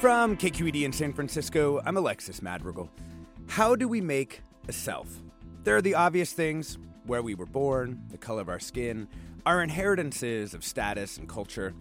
[0.00, 2.88] From KQED in San Francisco, I'm Alexis Madrigal.
[3.48, 5.06] How do we make a self?
[5.62, 9.08] There are the obvious things where we were born, the color of our skin,
[9.44, 11.74] our inheritances of status and culture.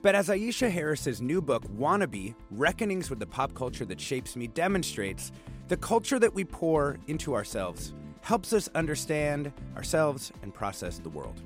[0.00, 4.46] But as Aisha Harris's new book, Wannabe Reckonings with the Pop Culture That Shapes Me
[4.46, 5.30] demonstrates,
[5.68, 11.42] the culture that we pour into ourselves helps us understand ourselves and process the world.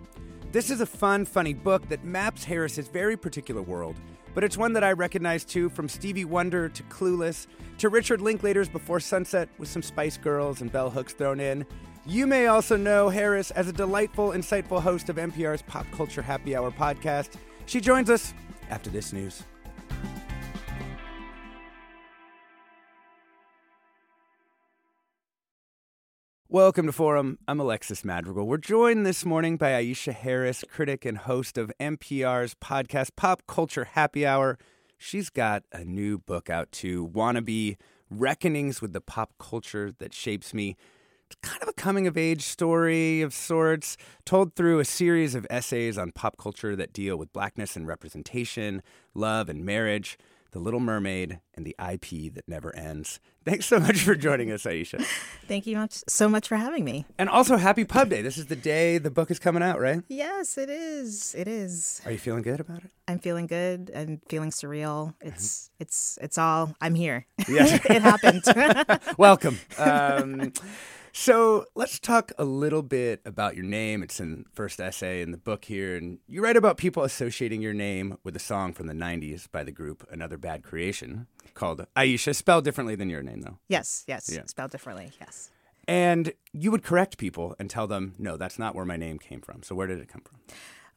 [0.53, 3.97] This is a fun, funny book that maps Harris's very particular world
[4.35, 7.47] but it's one that I recognize too from Stevie Wonder to Clueless
[7.79, 11.67] to Richard Linklater's Before Sunset with some Spice Girls and bell hooks thrown in.
[12.07, 16.57] You may also know Harris as a delightful, insightful host of NPR's Pop Culture Happy
[16.57, 17.31] Hour podcast.
[17.67, 18.33] She joins us
[18.71, 19.43] after this news.
[26.53, 27.39] Welcome to Forum.
[27.47, 28.45] I'm Alexis Madrigal.
[28.45, 33.85] We're joined this morning by Aisha Harris, critic and host of NPR's podcast Pop Culture
[33.85, 34.59] Happy Hour.
[34.99, 37.77] She's got a new book out too, Wannabe
[38.11, 40.77] Reckonings with the Pop Culture That Shapes Me.
[41.27, 45.47] It's kind of a coming of age story of sorts, told through a series of
[45.51, 48.83] essays on pop culture that deal with blackness and representation,
[49.15, 50.19] love and marriage.
[50.53, 53.21] The Little Mermaid, and the IP that never ends.
[53.45, 55.05] Thanks so much for joining us, Aisha.
[55.49, 57.07] Thank you much, so much for having me.
[57.19, 58.23] And also, happy Pub Day.
[58.23, 60.03] This is the day the book is coming out, right?
[60.09, 61.35] Yes, it is.
[61.37, 62.01] It is.
[62.05, 62.91] Are you feeling good about it?
[63.09, 63.91] I'm feeling good.
[63.95, 65.15] I'm feeling surreal.
[65.21, 65.83] It's mm-hmm.
[65.83, 66.75] it's it's all.
[66.81, 67.27] I'm here.
[67.49, 68.45] Yes, it happened.
[69.19, 69.59] Welcome.
[69.79, 70.53] Um,
[71.13, 74.03] so let's talk a little bit about your name.
[74.03, 77.61] It's in the first essay in the book here, and you write about people associating
[77.63, 81.87] your name with a song from the '90s by the group Another Bad Creation called
[81.97, 83.59] Aisha, spelled differently than your name, though.
[83.69, 84.45] Yes, yes, yeah.
[84.47, 85.11] spelled differently.
[85.21, 85.51] Yes.
[85.89, 89.41] And you would correct people and tell them, "No, that's not where my name came
[89.41, 90.39] from." So where did it come from?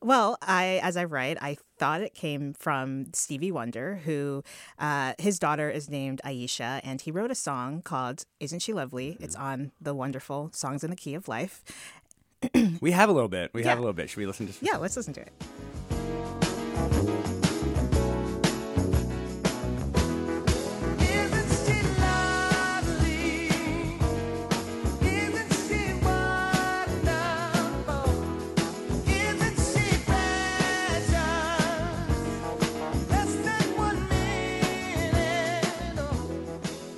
[0.04, 4.44] Well, I, as I write, I thought it came from Stevie Wonder, who
[4.78, 9.12] uh, his daughter is named Aisha, and he wrote a song called "Isn't She Lovely?"
[9.12, 9.24] Mm-hmm.
[9.24, 11.64] It's on the wonderful "Songs in the Key of Life."
[12.82, 13.52] we have a little bit.
[13.54, 13.70] We yeah.
[13.70, 14.10] have a little bit.
[14.10, 14.54] Should we listen to?
[14.62, 15.32] Yeah, let's listen to it.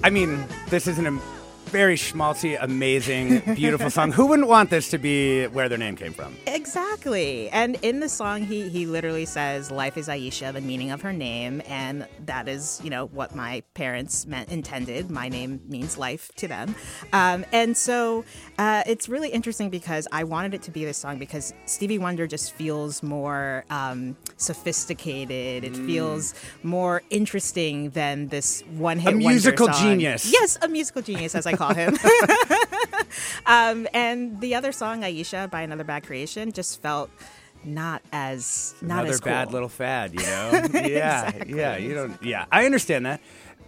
[0.06, 1.08] I mean, this is an
[1.76, 4.10] very schmaltzy, amazing, beautiful song.
[4.14, 6.34] Who wouldn't want this to be where their name came from?
[6.48, 7.50] Exactly.
[7.50, 11.12] And in the song, he he literally says, "Life is Aisha," the meaning of her
[11.12, 15.12] name, and that is, you know, what my parents meant intended.
[15.12, 16.76] My name means life to them,
[17.12, 18.24] um, and so
[18.58, 22.26] uh, it's really interesting because I wanted it to be this song because Stevie Wonder
[22.26, 25.66] just feels more um, sophisticated.
[25.66, 25.86] It mm.
[25.86, 29.14] feels more interesting than this one hit.
[29.14, 30.32] A musical genius.
[30.32, 31.98] Yes, a musical genius, as I call call him.
[33.46, 37.10] um, and the other song, Aisha, by Another Bad Creation, just felt
[37.64, 39.32] not as not another as cool.
[39.32, 40.52] bad little fad, you know?
[40.74, 41.58] yeah, exactly.
[41.58, 41.78] yeah.
[41.78, 42.24] You don't.
[42.24, 43.22] Yeah, I understand that.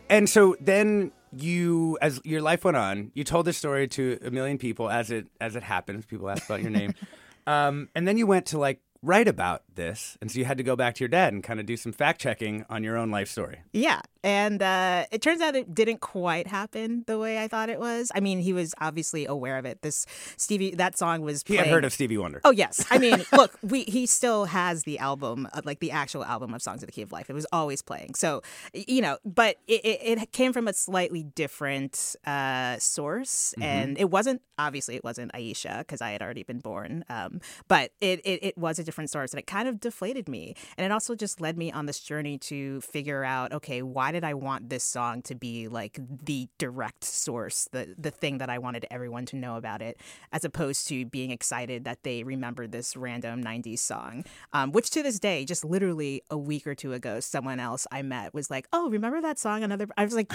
[0.09, 4.31] And so then you, as your life went on, you told this story to a
[4.31, 6.05] million people as it as it happens.
[6.05, 6.93] People ask about your name.
[7.47, 10.63] Um, and then you went to like write about this, and so you had to
[10.65, 13.09] go back to your dad and kind of do some fact checking on your own
[13.09, 13.61] life story.
[13.71, 17.79] Yeah, and uh, it turns out it didn't quite happen the way I thought it
[17.79, 18.11] was.
[18.13, 19.81] I mean, he was obviously aware of it.
[19.81, 21.43] This Stevie, that song was.
[21.47, 22.41] He had heard of Stevie Wonder.
[22.43, 26.25] Oh yes, I mean, look, we he still has the album, uh, like the actual
[26.25, 27.29] album of Songs of the Key of Life.
[27.29, 28.15] It was always playing.
[28.15, 28.41] So
[28.73, 33.63] you know, but it, it, it came from a slightly different uh, source, Mm-hmm.
[33.63, 37.05] and it wasn't obviously it wasn't Aisha because I had already been born.
[37.09, 37.39] Um,
[37.69, 40.83] but it, it it was a different source, and it kind of deflated me, and
[40.85, 44.33] it also just led me on this journey to figure out, okay, why did I
[44.33, 48.85] want this song to be like the direct source, the the thing that I wanted
[48.91, 49.99] everyone to know about it,
[50.31, 55.03] as opposed to being excited that they remembered this random '90s song, um, which to
[55.03, 58.67] this day, just literally a week or two ago, someone else I met was like,
[58.73, 60.33] "Oh, remember that song?" Another, I was like,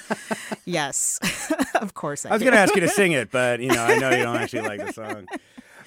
[0.64, 1.18] "Yes,
[1.74, 3.82] of course." I, I was going to ask you to sing it, but you know,
[3.82, 5.26] I know you don't actually like the song.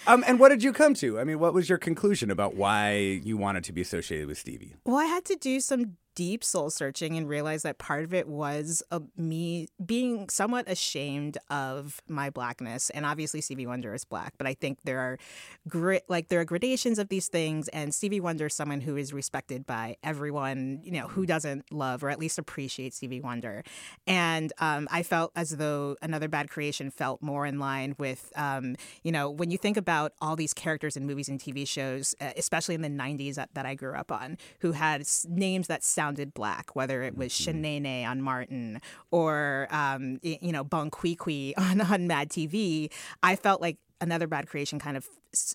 [0.08, 1.20] Um, and what did you come to?
[1.20, 4.76] I mean, what was your conclusion about why you wanted to be associated with Stevie?
[4.86, 8.28] Well, I had to do some deep soul searching and realized that part of it
[8.28, 12.90] was uh, me being somewhat ashamed of my blackness.
[12.90, 15.20] And obviously, Stevie Wonder is black, but I think there are
[15.68, 17.68] grit like there are gradations of these things.
[17.70, 22.04] And Stevie Wonder is someone who is respected by everyone, you know, who doesn't love
[22.04, 23.64] or at least appreciate Stevie Wonder.
[24.08, 28.76] And um, I felt as though another bad creation felt more in line with, um,
[29.04, 32.76] you know, when you think about all these characters in movies and TV shows, especially
[32.76, 36.76] in the 90s that, that I grew up on, who had names that sounded black,
[36.76, 38.80] whether it was Shanae on Martin
[39.10, 42.92] or, um, you know, Bon Qui Qui on, on Mad TV,
[43.24, 45.08] I felt like another bad creation kind of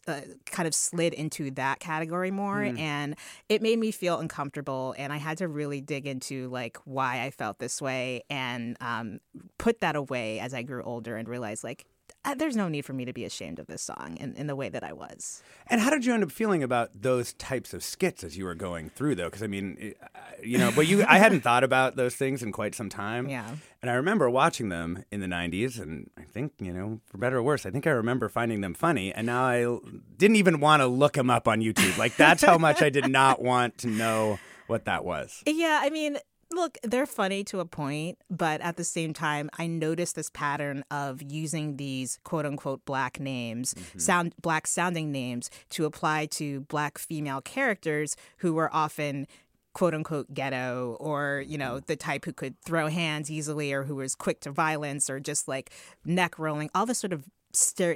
[0.09, 3.17] uh, kind of slid into that category more and
[3.49, 7.31] it made me feel uncomfortable and i had to really dig into like why i
[7.31, 9.21] felt this way and um,
[9.59, 11.87] put that away as i grew older and realized like
[12.25, 14.57] uh, there's no need for me to be ashamed of this song in, in the
[14.57, 15.43] way that i was.
[15.69, 18.55] And how did you end up feeling about those types of skits as you were
[18.55, 19.27] going through, though?
[19.27, 19.95] Because I mean,
[20.43, 23.29] you know, but you, I hadn't thought about those things in quite some time.
[23.29, 23.55] Yeah.
[23.83, 27.39] And I remember watching them in the '90s, and I think, you know, for better
[27.39, 29.13] or worse, I think I remember finding them funny.
[29.13, 29.79] And now I
[30.17, 31.97] didn't even want to look them up on YouTube.
[31.97, 35.43] Like that's how much I did not want to know what that was.
[35.47, 36.19] Yeah, I mean,
[36.53, 40.85] look, they're funny to a point, but at the same time, I noticed this pattern
[40.91, 43.99] of using these quote unquote black names, mm-hmm.
[43.99, 49.27] sound black sounding names, to apply to black female characters who were often
[49.73, 53.97] quote unquote ghetto or you know the type who could throw hands easily or who
[53.97, 55.71] was quick to violence or just like
[56.05, 57.25] neck rolling all the sort of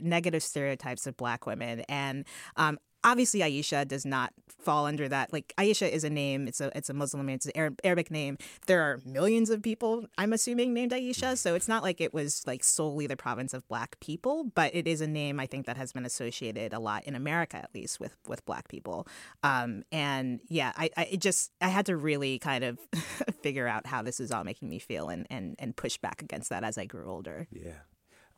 [0.03, 2.25] negative stereotypes of black women and
[2.56, 5.33] um, obviously Aisha does not fall under that.
[5.33, 8.39] Like Aisha is a name; it's a it's a Muslim name, it's an Arabic name.
[8.67, 11.37] There are millions of people, I'm assuming, named Aisha.
[11.37, 14.89] So it's not like it was like solely the province of black people, but it
[14.89, 18.00] is a name I think that has been associated a lot in America, at least
[18.00, 19.07] with with black people.
[19.43, 22.79] Um, and yeah, I, I just I had to really kind of
[23.43, 26.49] figure out how this is all making me feel and and and push back against
[26.49, 27.47] that as I grew older.
[27.50, 27.73] Yeah.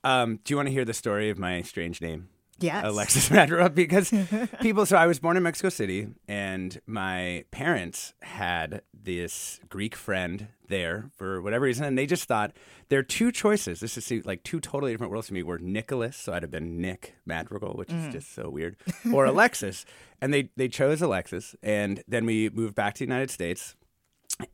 [0.06, 2.28] Um, do you want to hear the story of my strange name?
[2.60, 2.84] Yes.
[2.86, 4.12] Alexis Madrova because
[4.60, 4.86] people.
[4.86, 11.10] So I was born in Mexico City, and my parents had this Greek friend there
[11.16, 12.52] for whatever reason, and they just thought
[12.88, 13.80] there are two choices.
[13.80, 15.42] This is like two totally different worlds to me.
[15.42, 18.76] Were Nicholas, so I'd have been Nick Madrigal, which is just so weird,
[19.12, 19.84] or Alexis,
[20.20, 23.74] and they they chose Alexis, and then we moved back to the United States,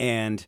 [0.00, 0.46] and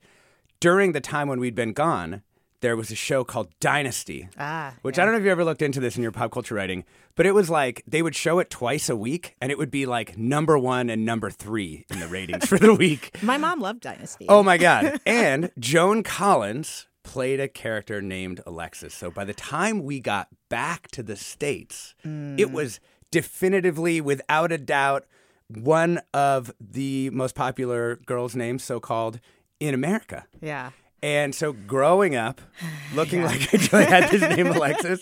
[0.61, 2.23] during the time when we'd been gone.
[2.61, 5.61] There was a show called Dynasty, Ah, which I don't know if you ever looked
[5.63, 6.85] into this in your pop culture writing,
[7.15, 9.85] but it was like they would show it twice a week, and it would be
[9.85, 13.17] like number one and number three in the ratings for the week.
[13.23, 14.27] My mom loved Dynasty.
[14.29, 14.99] Oh my god!
[15.07, 18.95] And Joan Collins played a character named Alexis.
[18.95, 22.81] So by the time we got back to the states, it was
[23.11, 25.05] definitively, without a doubt,
[25.49, 29.21] one of the most popular girls' names, so called
[29.61, 30.25] in America.
[30.41, 30.71] yeah.
[31.05, 32.41] And so growing up,
[32.95, 35.01] looking like I had this name Alexis,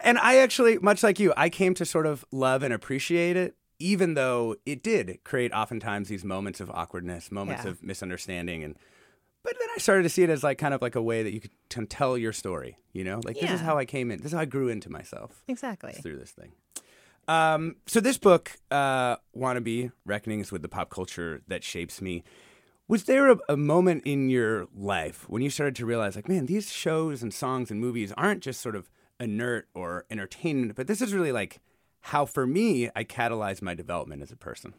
[0.00, 3.56] and I actually, much like you, I came to sort of love and appreciate it,
[3.78, 7.70] even though it did create oftentimes these moments of awkwardness, moments Yeah.
[7.70, 8.76] of misunderstanding, and
[9.42, 11.32] but then I started to see it as like kind of like a way that
[11.32, 12.76] you could tell your story.
[12.92, 14.18] You know, like this is how I came in.
[14.18, 15.92] This is how I grew into myself Exactly.
[15.92, 16.52] through this thing.
[17.26, 22.22] Um, so this book, uh, "Wannabe: Reckonings with the Pop Culture That Shapes Me,"
[22.88, 26.46] was there a, a moment in your life when you started to realize, like, man,
[26.46, 28.90] these shows and songs and movies aren't just sort of
[29.20, 31.60] inert or entertainment, but this is really like
[32.00, 34.72] how, for me, I catalyzed my development as a person.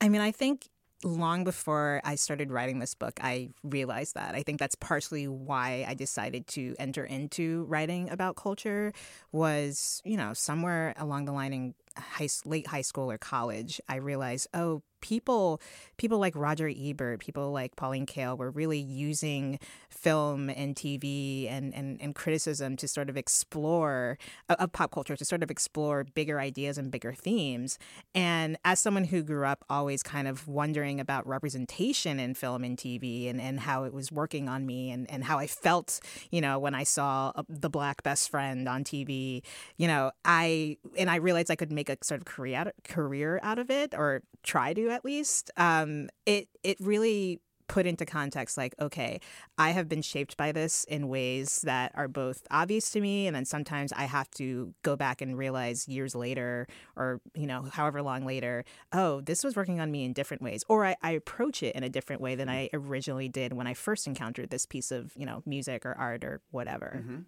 [0.00, 0.68] I mean, I think
[1.04, 4.34] long before I started writing this book, I realized that.
[4.34, 8.92] I think that's partially why I decided to enter into writing about culture
[9.32, 13.96] was, you know, somewhere along the line in, high, late high school or college, I
[13.96, 15.60] realized, oh, people
[15.98, 19.58] people like Roger Ebert, people like Pauline Kael were really using
[19.90, 24.16] film and TV and, and, and criticism to sort of explore
[24.48, 27.78] of pop culture to sort of explore bigger ideas and bigger themes.
[28.14, 32.78] And as someone who grew up always kind of wondering about representation in film and
[32.78, 36.40] TV and, and how it was working on me and, and how I felt, you
[36.40, 39.42] know, when I saw uh, the black best friend on TV,
[39.76, 43.58] you know, I and I realized I could make a sort of career career out
[43.58, 47.40] of it or try to at least, um, it it really
[47.72, 49.18] put into context like okay
[49.56, 53.34] i have been shaped by this in ways that are both obvious to me and
[53.34, 58.02] then sometimes i have to go back and realize years later or you know however
[58.02, 58.62] long later
[58.92, 61.82] oh this was working on me in different ways or i, I approach it in
[61.82, 65.24] a different way than i originally did when i first encountered this piece of you
[65.24, 67.20] know music or art or whatever mm-hmm.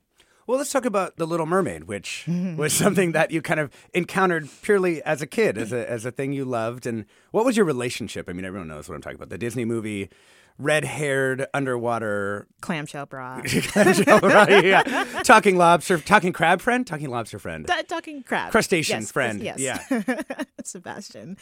[0.47, 2.25] Well, let's talk about The Little Mermaid, which
[2.57, 6.11] was something that you kind of encountered purely as a kid, as a, as a
[6.11, 6.87] thing you loved.
[6.87, 8.29] And what was your relationship?
[8.29, 9.31] I mean, everyone knows what I'm talking about.
[9.31, 10.11] The Disney movie
[10.59, 13.41] red-haired underwater clamshell bra.
[13.45, 14.83] clamshell bra, yeah.
[15.25, 19.43] talking lobster, talking crab friend, talking lobster friend, D- talking crab, crustacean yes, friend.
[19.43, 20.23] Yes, yeah,
[20.65, 21.37] Sebastian.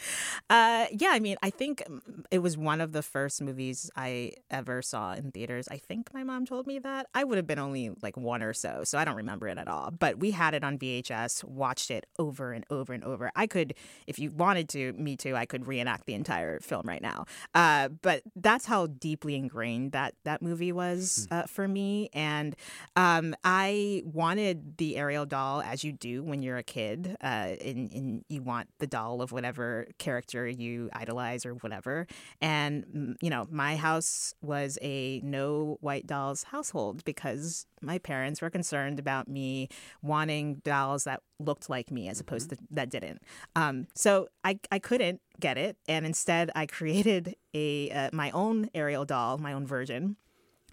[0.49, 1.83] Uh, yeah, I mean, I think
[2.31, 5.67] it was one of the first movies I ever saw in theaters.
[5.69, 8.53] I think my mom told me that I would have been only like one or
[8.53, 9.91] so, so I don't remember it at all.
[9.91, 13.31] But we had it on VHS, watched it over and over and over.
[13.35, 13.75] I could,
[14.07, 17.25] if you wanted to, me too, I could reenact the entire film right now.
[17.53, 21.35] Uh, but that's how deeply ingrained that that movie was hmm.
[21.35, 22.55] uh, for me, and
[22.95, 27.91] um, I wanted the Ariel doll as you do when you're a kid, uh, and,
[27.91, 32.07] and you want the doll of whatever character you idolize or whatever.
[32.41, 38.49] And you know, my house was a no white dolls household because my parents were
[38.49, 39.67] concerned about me
[40.01, 42.63] wanting dolls that looked like me as opposed mm-hmm.
[42.63, 43.21] to that didn't.
[43.55, 48.69] Um, so I, I couldn't get it, and instead I created a uh, my own
[48.73, 50.17] Ariel doll, my own version,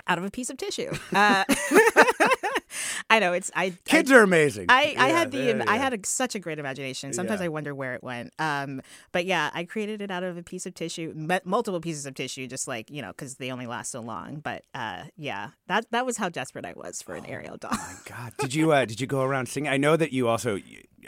[0.07, 0.93] out of a piece of tissue.
[1.13, 1.45] Uh,
[3.11, 3.75] I know it's I.
[3.85, 4.67] Kids I, are amazing.
[4.69, 5.65] I, I had the yeah.
[5.67, 7.13] I had a, such a great imagination.
[7.13, 7.47] Sometimes yeah.
[7.47, 8.33] I wonder where it went.
[8.39, 11.13] Um, but yeah, I created it out of a piece of tissue,
[11.45, 14.37] multiple pieces of tissue, just like you know, because they only last so long.
[14.37, 17.73] But uh, yeah, that that was how desperate I was for an oh, Ariel doll.
[17.73, 19.71] my God, did you uh, did you go around singing?
[19.71, 20.59] I know that you also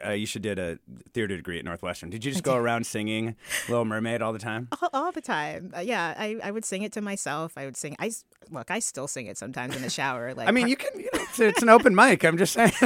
[0.05, 0.79] uh, you should did a
[1.13, 2.11] theater degree at Northwestern.
[2.11, 3.37] Did you just go around singing
[3.69, 4.69] Little Mermaid all the time?
[4.81, 5.73] All, all the time.
[5.77, 7.53] Uh, yeah, I, I would sing it to myself.
[7.57, 7.97] I would sing.
[7.99, 8.13] I
[8.51, 8.71] look.
[8.71, 10.33] I still sing it sometimes in the shower.
[10.43, 10.99] Like I mean, you can.
[10.99, 12.25] You know, it's, it's an open mic.
[12.25, 12.73] I'm just saying.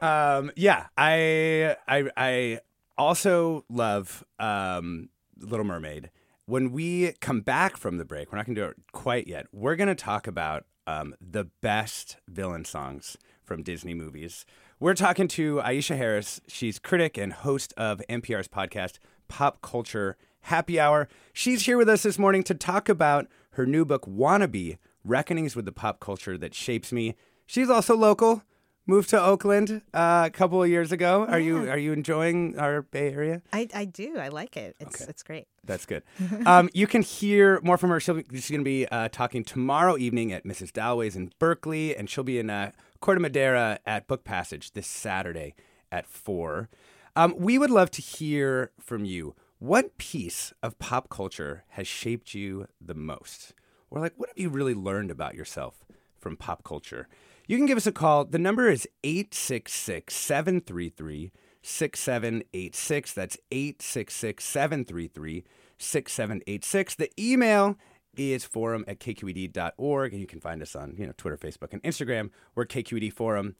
[0.00, 2.60] um, yeah, I I I
[2.98, 5.08] also love um,
[5.38, 6.10] Little Mermaid.
[6.46, 9.46] When we come back from the break, we're not going to do it quite yet.
[9.52, 14.44] We're going to talk about um, the best villain songs from Disney movies.
[14.80, 16.40] We're talking to Aisha Harris.
[16.48, 18.98] She's critic and host of NPR's podcast,
[19.28, 21.08] Pop Culture Happy Hour.
[21.32, 25.64] She's here with us this morning to talk about her new book, Wannabe Reckonings with
[25.64, 27.14] the Pop Culture That Shapes Me.
[27.46, 28.42] She's also local.
[28.88, 31.26] Moved to Oakland uh, a couple of years ago.
[31.26, 31.46] Are yeah.
[31.46, 33.42] you are you enjoying our Bay Area?
[33.52, 34.16] I, I do.
[34.16, 34.76] I like it.
[34.78, 35.10] It's okay.
[35.10, 35.48] it's great.
[35.64, 36.04] That's good.
[36.46, 37.98] um, you can hear more from her.
[37.98, 40.72] She'll, she's going to be uh, talking tomorrow evening at Mrs.
[40.72, 42.70] Dalloway's in Berkeley, and she'll be in uh,
[43.06, 45.54] Corte Madera at Book Passage this Saturday
[45.92, 46.68] at 4.
[47.14, 49.36] Um, we would love to hear from you.
[49.60, 53.54] What piece of pop culture has shaped you the most?
[53.90, 55.84] Or, like, what have you really learned about yourself
[56.18, 57.06] from pop culture?
[57.46, 58.24] You can give us a call.
[58.24, 61.30] The number is 866 733
[61.62, 63.12] 6786.
[63.12, 65.44] That's 866 733
[65.78, 66.94] 6786.
[66.96, 67.76] The email
[68.16, 71.82] is forum at kqed.org, and you can find us on you know Twitter, Facebook, and
[71.82, 72.30] Instagram.
[72.54, 73.56] We're KQED Forum.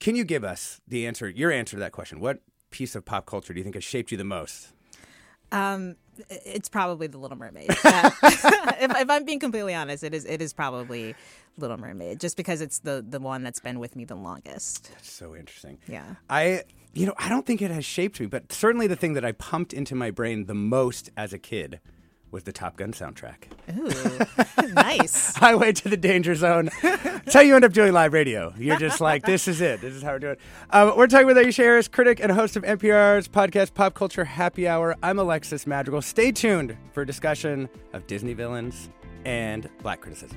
[0.00, 2.20] Can you give us the answer, your answer to that question?
[2.20, 4.72] What piece of pop culture do you think has shaped you the most?
[5.52, 5.94] Um,
[6.28, 7.70] it's probably The Little Mermaid.
[7.84, 8.10] Uh,
[8.80, 11.14] if, if, I'm being completely honest, it is it is probably
[11.58, 14.90] Little Mermaid, just because it's the the one that's been with me the longest.
[14.92, 15.78] That's so interesting.
[15.86, 19.14] Yeah, I you know I don't think it has shaped me, but certainly the thing
[19.14, 21.80] that I pumped into my brain the most as a kid
[22.34, 23.44] was the Top Gun soundtrack.
[23.78, 25.34] Ooh, nice.
[25.36, 26.68] Highway to the Danger Zone.
[26.82, 28.52] That's how you end up doing live radio.
[28.58, 29.80] You're just like, this is it.
[29.80, 30.40] This is how we're doing it.
[30.70, 34.66] Um, we're talking with Aisha Harris, critic and host of NPR's podcast Pop Culture Happy
[34.66, 34.96] Hour.
[35.00, 36.02] I'm Alexis Madrigal.
[36.02, 38.90] Stay tuned for a discussion of Disney villains
[39.24, 40.36] and black criticism.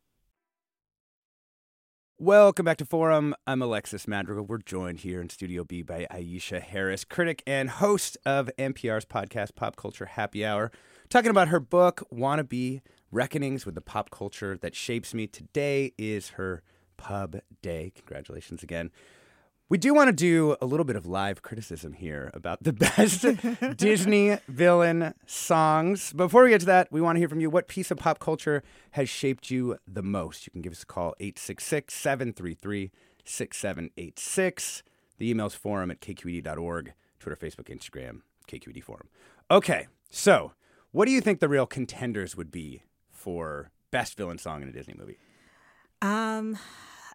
[2.23, 3.33] Welcome back to Forum.
[3.47, 4.45] I'm Alexis Madrigal.
[4.45, 9.55] We're joined here in Studio B by Aisha Harris, critic and host of NPR's podcast
[9.55, 10.71] Pop Culture Happy Hour,
[11.09, 15.25] talking about her book, Wannabe Reckonings with the Pop Culture That Shapes Me.
[15.25, 16.61] Today is her
[16.95, 17.91] pub day.
[17.95, 18.91] Congratulations again.
[19.71, 23.25] We do want to do a little bit of live criticism here about the best
[23.77, 26.11] Disney villain songs.
[26.11, 27.49] Before we get to that, we want to hear from you.
[27.49, 30.45] What piece of pop culture has shaped you the most?
[30.45, 32.91] You can give us a call 866 733
[33.23, 34.83] 6786.
[35.19, 39.07] The email's forum at kqed.org, Twitter, Facebook, Instagram, KQED Forum.
[39.49, 40.51] Okay, so
[40.91, 44.73] what do you think the real contenders would be for best villain song in a
[44.73, 45.17] Disney movie?
[46.01, 46.57] Um,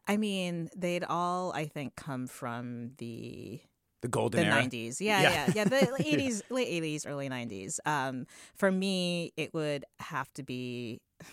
[0.09, 3.61] I mean, they'd all, I think, come from the
[4.03, 4.55] The golden the era.
[4.55, 5.01] nineties.
[5.01, 5.31] Yeah, Yeah.
[5.31, 5.65] yeah, yeah.
[5.65, 7.81] The eighties, late eighties, early nineties.
[7.85, 11.01] Um, for me, it would have to be.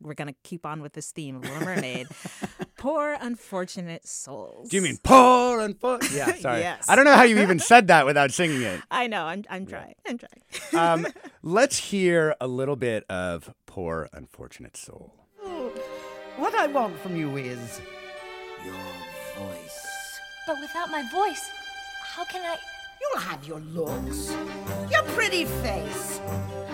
[0.00, 2.06] We're gonna keep on with this theme of Little Mermaid.
[2.78, 4.68] Poor unfortunate souls.
[4.68, 5.98] Do you mean poor and poor?
[6.12, 6.60] Yeah, sorry.
[6.60, 6.84] Yes.
[6.88, 8.80] I don't know how you even said that without singing it.
[8.92, 9.24] I know.
[9.24, 9.42] I'm.
[9.50, 9.94] I'm trying.
[10.06, 11.04] I'm trying.
[11.04, 11.06] Um,
[11.42, 15.12] let's hear a little bit of Poor Unfortunate Soul.
[16.36, 17.80] What I want from you is
[18.64, 18.74] your
[19.36, 20.20] voice.
[20.46, 21.50] But without my voice,
[22.14, 22.56] how can I?
[23.00, 24.34] You'll have your looks,
[24.90, 26.20] your pretty face,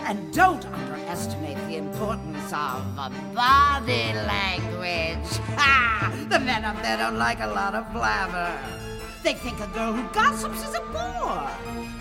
[0.05, 2.83] and don't underestimate the importance of
[3.35, 5.31] body language.
[5.57, 6.27] Ha!
[6.29, 8.59] The men up there don't like a lot of blabber.
[9.23, 11.51] They think a girl who gossips is a bore.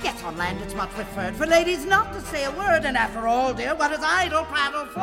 [0.03, 3.27] Yes, on land it's much preferred for ladies not to say a word, and after
[3.27, 5.01] all, dear, what is idle prattle for?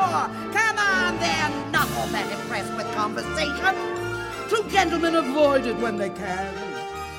[0.53, 4.14] Come on, they're not all that impressed with conversation.
[4.55, 6.55] True gentlemen avoid it when they can.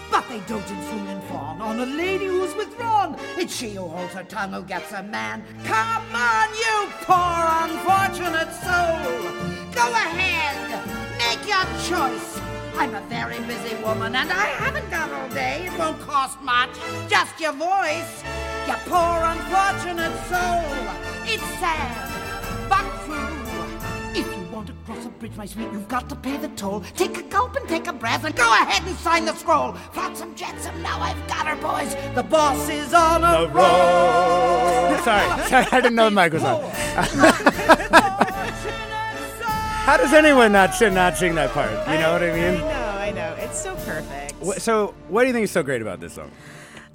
[0.10, 3.18] But they and swoon and fawn on a lady who's withdrawn.
[3.38, 5.44] It's she who holds her tongue who gets a man.
[5.66, 9.04] Come on, you poor unfortunate soul.
[9.74, 10.56] Go ahead,
[11.18, 12.40] make your choice.
[12.78, 15.66] I'm a very busy woman and I haven't got all day.
[15.66, 16.70] It won't cost much,
[17.10, 18.24] just your voice.
[18.66, 20.64] You poor unfortunate soul.
[21.26, 22.15] It's sad,
[25.26, 26.82] bridge, my sweet, you've got to pay the toll.
[26.96, 29.74] Take a gulp and take a breath and go ahead and sign the scroll.
[29.92, 31.96] Flotsam jetsam, now I've got her, boys.
[32.14, 34.98] The boss is on a roll.
[35.04, 36.62] Sorry, sorry, I didn't know the mic was on.
[39.86, 41.72] How does anyone not sing, not sing that part?
[41.88, 42.60] You know what I I mean?
[42.60, 42.68] know.
[42.68, 43.36] I know.
[43.40, 44.62] It's so perfect.
[44.62, 46.32] So, what do you think is so great about this song?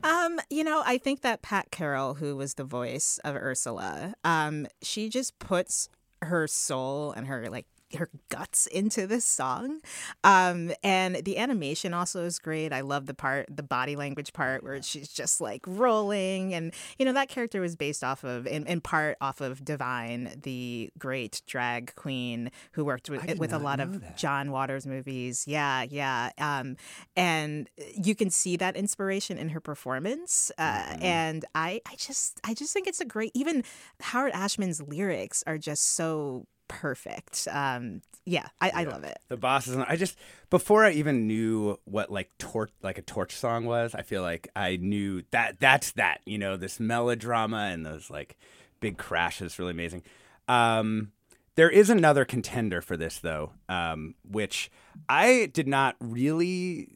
[0.03, 4.67] Um, you know, I think that Pat Carroll, who was the voice of Ursula, um,
[4.83, 5.89] she just puts
[6.23, 9.81] her soul and her like her guts into this song.
[10.25, 12.73] Um, and the animation also is great.
[12.73, 16.53] I love the part, the body language part where she's just like rolling.
[16.55, 20.41] And, you know, that character was based off of, in, in part off of Divine,
[20.43, 24.17] the great drag queen who worked with, with a lot of that.
[24.17, 25.45] John Waters movies.
[25.47, 26.31] Yeah, yeah.
[26.39, 26.77] Um,
[27.17, 30.51] and you can see that inspiration in her performance.
[30.59, 31.03] Uh, Mm-hmm.
[31.03, 33.33] And I, I just, I just think it's a great.
[33.35, 33.65] Even
[34.01, 37.49] Howard Ashman's lyrics are just so perfect.
[37.51, 39.19] Um, yeah, I, I love it.
[39.29, 39.77] The boss is.
[39.77, 40.17] I just
[40.51, 44.49] before I even knew what like torch like a torch song was, I feel like
[44.55, 46.21] I knew that that's that.
[46.25, 48.39] You know, this melodrama and those like
[48.79, 50.03] big crashes, really amazing.
[50.49, 51.13] Um,
[51.57, 54.71] there is another contender for this though, um, which
[55.09, 56.89] I did not really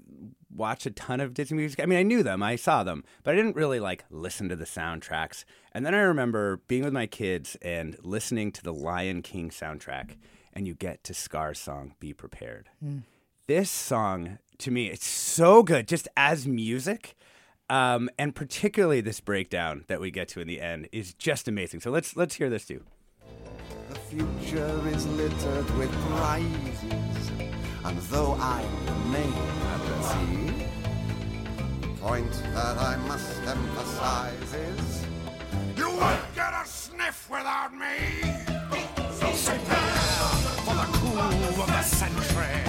[0.55, 1.77] watch a ton of Disney movies.
[1.79, 4.57] I mean, I knew them, I saw them, but I didn't really like listen to
[4.57, 5.45] the soundtracks.
[5.73, 10.17] And then I remember being with my kids and listening to the Lion King soundtrack,
[10.53, 12.69] and you get to Scar's song "Be Prepared."
[13.47, 17.15] This song, to me, it's so good, just as music.
[17.71, 21.81] Um, and particularly this breakdown that we get to in the end is just amazing.
[21.81, 22.85] So let's let's hear this too.
[23.89, 27.31] The future is littered with prizes.
[27.85, 30.44] And though I remain at the sea, the
[32.05, 35.07] point that I must emphasize is
[35.75, 37.97] you won't get a sniff without me.
[39.19, 40.29] So prepare
[40.67, 42.61] for the cool of the century.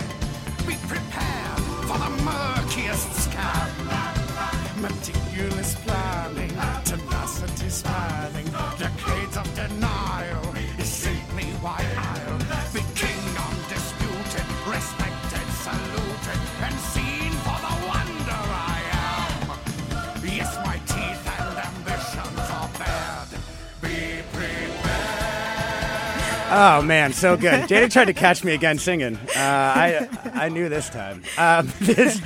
[0.66, 3.72] Be prepared for the murkiest scam.
[4.80, 8.25] Meticulous planning, tenacity spanning,
[26.58, 27.64] Oh man, so good.
[27.68, 29.16] Jada tried to catch me again singing.
[29.18, 31.24] Uh, I I knew this time.
[31.38, 32.22] Um, this,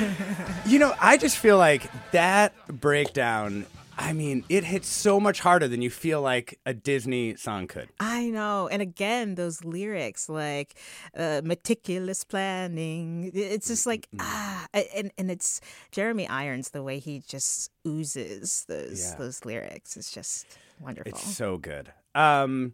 [0.68, 3.65] you know, I just feel like that breakdown.
[3.98, 7.89] I mean, it hits so much harder than you feel like a Disney song could.
[8.00, 8.70] I know.
[8.70, 10.76] And again, those lyrics like
[11.18, 13.30] uh, meticulous planning.
[13.34, 14.22] It's just like, Mm-hmm.
[14.22, 14.68] ah.
[14.96, 15.60] And, and it's
[15.92, 19.15] Jeremy Irons, the way he just oozes those, Yeah.
[19.18, 19.98] those lyrics.
[19.98, 20.46] It's just
[20.80, 21.12] wonderful.
[21.12, 21.92] It's so good.
[22.15, 22.74] Um,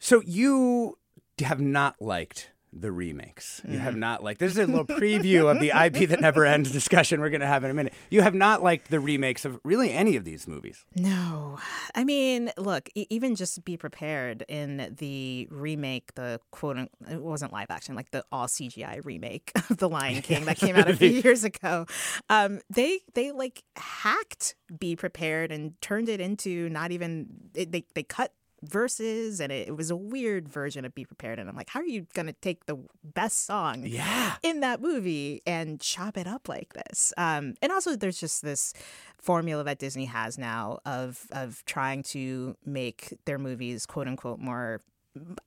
[0.00, 0.98] so you
[1.40, 3.60] have not liked the remakes.
[3.66, 4.38] You have not liked.
[4.38, 7.46] This is a little preview of the IP that never ends discussion we're going to
[7.46, 7.92] have in a minute.
[8.10, 10.84] You have not liked the remakes of really any of these movies.
[10.94, 11.58] No,
[11.96, 16.76] I mean, look, e- even just be prepared in the remake, the quote,
[17.10, 20.76] it wasn't live action, like the all CGI remake of The Lion King that came
[20.76, 21.86] out a few years ago.
[22.28, 27.84] Um, they they like hacked Be Prepared and turned it into not even it, they
[27.94, 31.56] they cut verses and it, it was a weird version of Be Prepared and I'm
[31.56, 34.36] like, how are you gonna take the best song Yeah.
[34.42, 37.12] in that movie and chop it up like this.
[37.16, 38.72] Um, and also, there's just this
[39.18, 44.80] formula that Disney has now of of trying to make their movies quote unquote more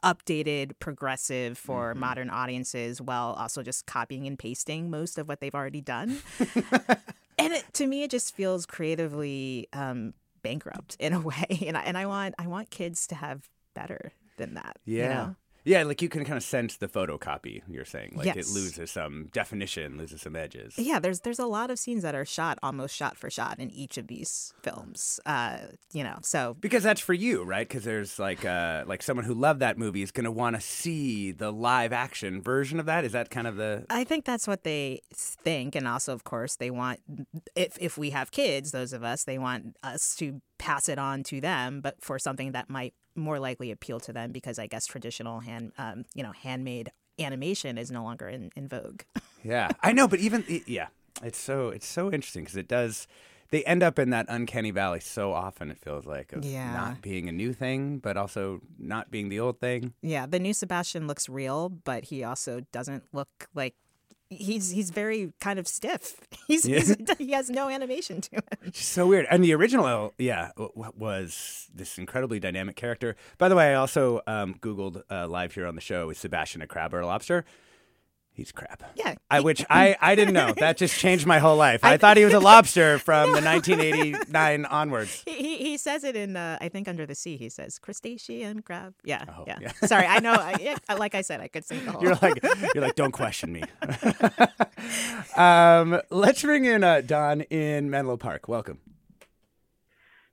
[0.03, 5.55] updated, progressive for modern audiences, while also just copying and pasting most of what they've
[5.55, 6.17] already done.
[7.39, 11.63] and it, to me, it just feels creatively um, bankrupt in a way.
[11.65, 14.77] And I, and I want I want kids to have better than that.
[14.85, 15.07] you Yeah.
[15.09, 15.35] know?
[15.65, 18.13] Yeah, like you can kind of sense the photocopy, you're saying.
[18.15, 20.77] Like it loses some definition, loses some edges.
[20.77, 23.71] Yeah, there's there's a lot of scenes that are shot almost shot for shot in
[23.71, 25.19] each of these films.
[25.25, 25.57] Uh,
[25.91, 27.67] you know, so Because that's for you, right?
[27.67, 30.61] Because there's like uh, like someone who loved that movie is going to want to
[30.61, 33.05] see the live action version of that.
[33.05, 36.55] Is that kind of the I think that's what they think, and also, of course,
[36.55, 36.99] they want
[37.55, 41.23] if if we have kids, those of us, they want us to pass it on
[41.23, 44.85] to them, but for something that might more likely appeal to them because I guess
[44.85, 49.01] traditional hand, um, you know, handmade animation is no longer in, in vogue.
[49.45, 50.87] Yeah, I know, but even yeah,
[51.21, 53.07] it's so it's so interesting because it does.
[53.51, 55.69] They end up in that uncanny valley so often.
[55.69, 56.71] It feels like of Yeah.
[56.71, 59.95] not being a new thing, but also not being the old thing.
[60.01, 63.75] Yeah, the new Sebastian looks real, but he also doesn't look like
[64.35, 66.19] he's he's very kind of stiff.
[66.47, 68.43] He's, he's he has no animation to him.
[68.73, 69.25] So weird.
[69.31, 73.15] And the original, yeah, was this incredibly dynamic character.
[73.37, 76.61] By the way, I also um, Googled uh, live here on the show is Sebastian
[76.61, 77.45] a crab or a lobster?
[78.35, 78.81] He's crap.
[78.95, 80.53] Yeah, I, which I, I didn't know.
[80.57, 81.83] That just changed my whole life.
[81.83, 85.21] I, thought he was a lobster from the 1989 onwards.
[85.27, 87.37] He, he he says it in uh, I think Under the Sea.
[87.37, 88.95] He says crustacean crab.
[89.03, 89.59] Yeah, Oh, yeah.
[89.61, 89.71] yeah.
[89.85, 90.33] Sorry, I know.
[90.33, 92.01] I, like I said, I could sing the whole.
[92.01, 92.43] You're like,
[92.73, 93.63] you're like, don't question me.
[95.37, 98.47] um, let's bring in uh, Don in Menlo Park.
[98.47, 98.79] Welcome.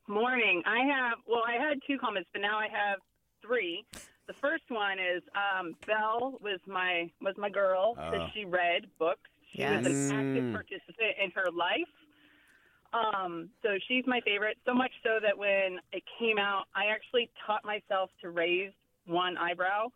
[0.08, 0.62] Morning.
[0.66, 2.98] I have well, I had two comments, but now I have
[3.46, 3.84] three.
[4.30, 8.28] The first one is um, Belle was my was my girl Oh.
[8.32, 9.28] she read books.
[9.52, 10.52] She was an active Mm.
[10.52, 11.90] participant in her life.
[12.92, 14.56] Um, so she's my favorite.
[14.64, 18.70] So much so that when it came out, I actually taught myself to raise
[19.06, 19.88] one eyebrow,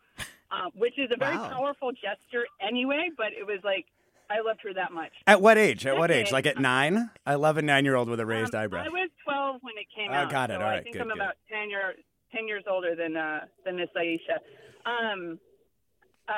[0.51, 1.49] uh, which is a very Wow.
[1.49, 3.09] powerful gesture anyway.
[3.15, 3.85] But it was like
[4.29, 5.13] I loved her that much.
[5.27, 5.85] At what age?
[5.85, 6.33] At what age?
[6.33, 7.09] Like at nine?
[7.25, 8.83] I love a nine-year-old with a raised Um, eyebrow.
[8.83, 10.29] I was 12 when it came Oh, out.
[10.31, 10.55] got it.
[10.57, 11.17] So All I think Good, I'm good.
[11.17, 11.95] about 10, year,
[12.35, 14.39] 10 years older than uh, than Miss Aisha.
[14.85, 15.39] Um,
[16.27, 16.33] uh,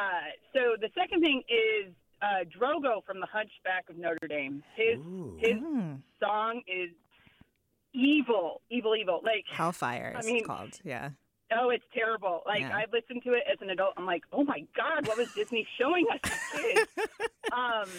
[0.54, 4.64] so the second thing is uh, Frollo from The Hunchback of Notre Dame.
[4.76, 5.38] His Ooh.
[5.40, 6.92] his Mm, song is
[7.94, 9.22] evil, evil, evil.
[9.24, 10.80] Like Hellfire I mean- called.
[10.84, 11.10] Yeah.
[11.58, 12.42] oh, it's terrible.
[12.46, 12.76] Like Yeah.
[12.76, 13.94] I listened to it as an adult.
[13.98, 16.92] I'm like, oh my god, what was Disney showing us as kids?
[17.54, 17.90] um,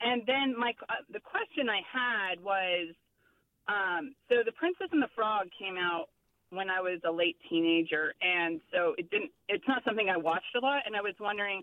[0.00, 2.94] and then my uh, the question I had was,
[3.68, 6.08] um, so the Princess and the Frog came out
[6.54, 9.30] when I was a late teenager, and so it didn't.
[9.48, 11.62] It's not something I watched a lot, and I was wondering,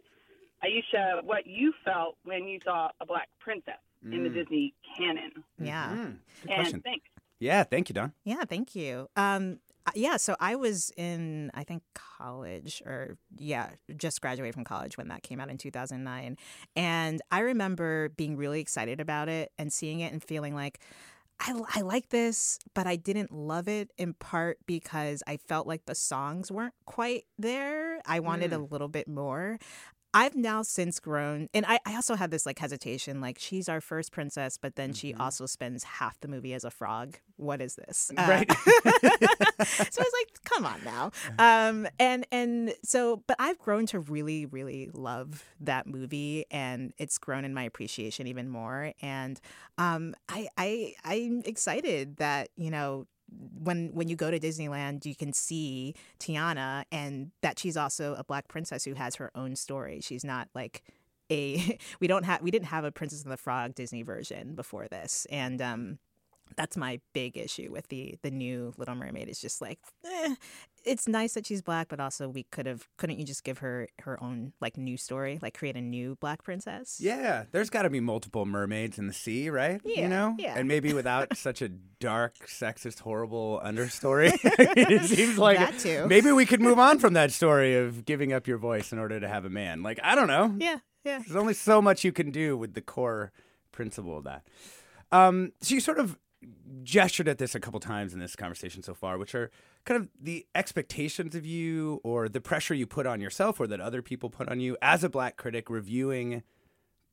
[0.63, 5.43] Aisha, what you felt when you saw a black princess in the Disney canon.
[5.60, 5.89] Yeah.
[5.89, 5.95] Mm,
[6.41, 6.82] good And question.
[6.82, 7.06] thanks.
[7.39, 8.13] Yeah, thank you, Don.
[8.23, 9.08] Yeah, thank you.
[9.15, 14.63] Um, uh, yeah, so I was in, I think, college or, yeah, just graduated from
[14.63, 16.38] college when that came out in 2009.
[16.75, 20.80] And I remember being really excited about it and seeing it and feeling like,
[21.41, 25.86] I, I like this, but I didn't love it in part because I felt like
[25.86, 27.99] the songs weren't quite there.
[28.06, 28.71] I wanted a mm.
[28.71, 29.58] little bit more.
[30.13, 33.80] I've now since grown, and I, I also had this like hesitation, like she's our
[33.80, 37.17] first princess, but then she also spends half the movie as a frog.
[37.38, 38.12] What is this?
[38.17, 38.52] Uh, Right.
[38.62, 41.12] so I was like, come on now.
[41.39, 47.17] Um, and and so, but I've grown to really, really love that movie, and it's
[47.17, 48.93] grown in my appreciation even more.
[49.02, 49.39] And
[49.78, 55.15] um, I I I'm excited that you know when when you go to Disneyland, you
[55.15, 59.99] can see Tiana, and that she's also a black princess who has her own story.
[60.01, 60.83] She's not like
[61.31, 64.87] a we don't have we didn't have a Princess and the Frog Disney version before
[64.87, 65.99] this, and um,
[66.55, 69.29] that's my big issue with the the new Little Mermaid.
[69.29, 70.35] Is just like eh,
[70.85, 73.87] it's nice that she's black, but also we could have couldn't you just give her
[74.01, 76.97] her own like new story, like create a new black princess?
[76.99, 79.79] Yeah, there's got to be multiple mermaids in the sea, right?
[79.83, 80.53] Yeah, you know, yeah.
[80.57, 84.31] and maybe without such a dark, sexist, horrible understory.
[84.43, 86.07] it seems like That too.
[86.07, 89.19] maybe we could move on from that story of giving up your voice in order
[89.19, 89.83] to have a man.
[89.83, 90.55] Like I don't know.
[90.59, 91.19] yeah, yeah.
[91.19, 93.31] There's only so much you can do with the core
[93.71, 94.43] principle of that.
[95.11, 96.17] Um, so you sort of
[96.84, 99.51] gestured at this a couple times in this conversation so far, which are
[99.86, 103.80] kind of the expectations of you or the pressure you put on yourself or that
[103.80, 106.43] other people put on you as a black critic reviewing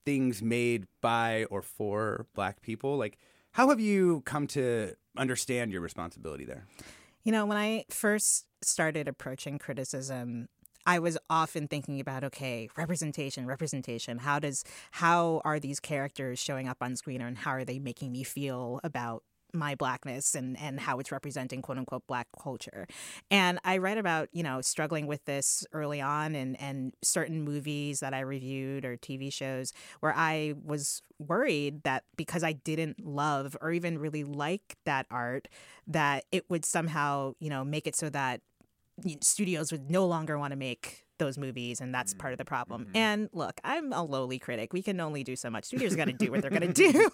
[0.05, 2.97] things made by or for black people.
[2.97, 3.19] Like,
[3.53, 6.67] how have you come to understand your responsibility there?
[7.25, 10.49] You know, when I first started approaching criticism,
[10.89, 14.17] I was often thinking about okay, representation, representation.
[14.19, 18.11] How does how are these characters showing up on screen and how are they making
[18.11, 19.23] me feel about
[19.53, 22.87] my blackness and and how it's representing quote unquote black culture.
[23.31, 28.01] And I read about, you know, struggling with this early on and and certain movies
[28.01, 33.59] that I reviewed or TV shows where I was worried that because I didn't love
[33.61, 35.49] or even really like that art
[35.87, 38.41] that it would somehow, you know, make it so that
[39.21, 42.89] studios would no longer want to make those movies and that's part of the problem.
[42.95, 44.73] And look, I'm a lowly critic.
[44.73, 45.65] We can only do so much.
[45.65, 47.11] Studios got to do what they're going to do.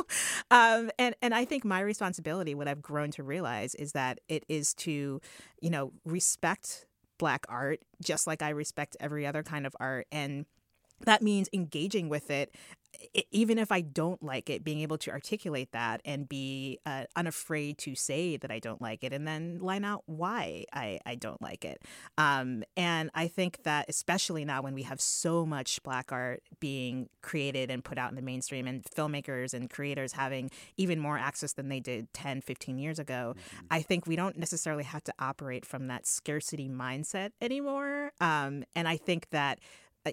[0.50, 4.44] um, and and I think my responsibility, what I've grown to realize, is that it
[4.48, 5.20] is to,
[5.60, 6.86] you know, respect
[7.18, 10.46] black art just like I respect every other kind of art and
[11.04, 12.54] that means engaging with it
[13.30, 17.78] even if i don't like it being able to articulate that and be uh, unafraid
[17.78, 21.40] to say that i don't like it and then line out why i, I don't
[21.40, 21.82] like it.
[22.16, 27.08] Um, and i think that especially now when we have so much black art being
[27.22, 31.52] created and put out in the mainstream and filmmakers and creators having even more access
[31.52, 33.34] than they did 10 15 years ago
[33.70, 38.12] i think we don't necessarily have to operate from that scarcity mindset anymore.
[38.20, 39.58] Um, and i think that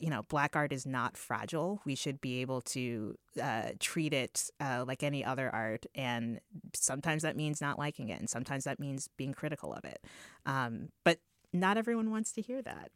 [0.02, 1.82] you know, black art is not fragile.
[1.86, 5.86] We should be able to uh, treat it uh, like any other art.
[5.96, 6.40] And
[6.74, 10.00] sometimes that means not liking it, and sometimes that means being critical of it.
[10.46, 11.20] Um, but
[11.56, 12.92] not everyone wants to hear that.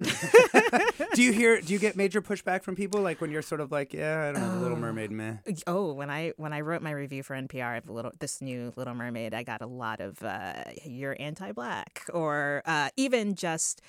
[1.13, 1.62] do you hear?
[1.62, 4.32] Do you get major pushback from people like when you're sort of like, yeah, I
[4.32, 5.38] don't know, the Little Mermaid, meh.
[5.67, 8.93] oh, when I when I wrote my review for NPR of little this new Little
[8.93, 13.82] Mermaid, I got a lot of uh, "you're anti-black" or uh, even just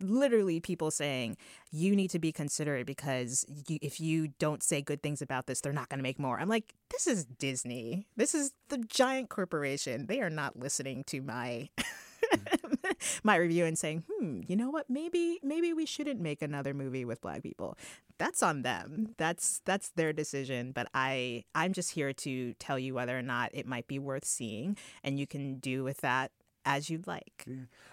[0.00, 1.36] literally people saying
[1.70, 5.60] you need to be considerate because you, if you don't say good things about this,
[5.60, 6.40] they're not going to make more.
[6.40, 8.06] I'm like, this is Disney.
[8.16, 10.06] This is the giant corporation.
[10.06, 11.68] They are not listening to my.
[13.22, 14.88] my review and saying, "Hmm, you know what?
[14.88, 17.76] Maybe maybe we shouldn't make another movie with black people."
[18.18, 19.14] That's on them.
[19.16, 23.50] That's that's their decision, but I I'm just here to tell you whether or not
[23.54, 26.32] it might be worth seeing and you can do with that
[26.64, 27.46] as you'd like.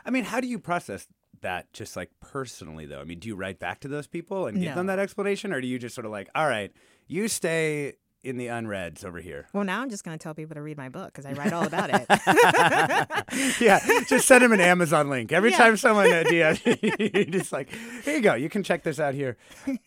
[0.05, 1.07] I mean, how do you process
[1.41, 2.99] that just like personally though?
[2.99, 5.61] I mean, do you write back to those people and give them that explanation or
[5.61, 6.71] do you just sort of like, all right,
[7.07, 7.93] you stay
[8.25, 9.47] in the unreads over here?
[9.53, 11.53] Well, now I'm just going to tell people to read my book because I write
[11.53, 12.05] all about it.
[13.61, 15.31] yeah, just send them an Amazon link.
[15.31, 15.57] Every Yeah.
[15.57, 17.69] time someone uh, DM, you just like,
[18.03, 18.33] here you go.
[18.35, 19.38] You can check this out here.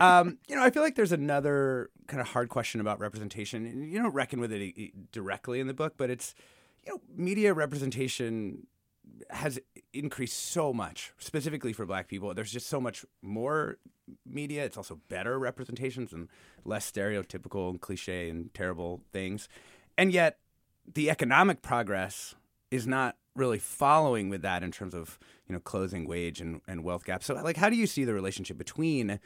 [0.01, 3.67] Um, you know, I feel like there's another kind of hard question about representation.
[3.67, 6.35] and You don't reckon with it directly in the book, but it's,
[6.87, 8.67] you know, media representation
[9.31, 9.59] has
[9.93, 12.33] increased so much, specifically for black people.
[12.35, 13.79] There's just so much more
[14.27, 14.65] media.
[14.65, 16.29] It's also better representations and
[16.65, 19.49] less stereotypical and cliche and terrible things.
[19.97, 20.39] And yet,
[20.95, 22.35] the economic progress
[22.71, 26.85] is not really following with that in terms of you know closing wage and, and
[26.85, 27.27] wealth gaps.
[27.27, 29.21] So, like, how do you see the relationship between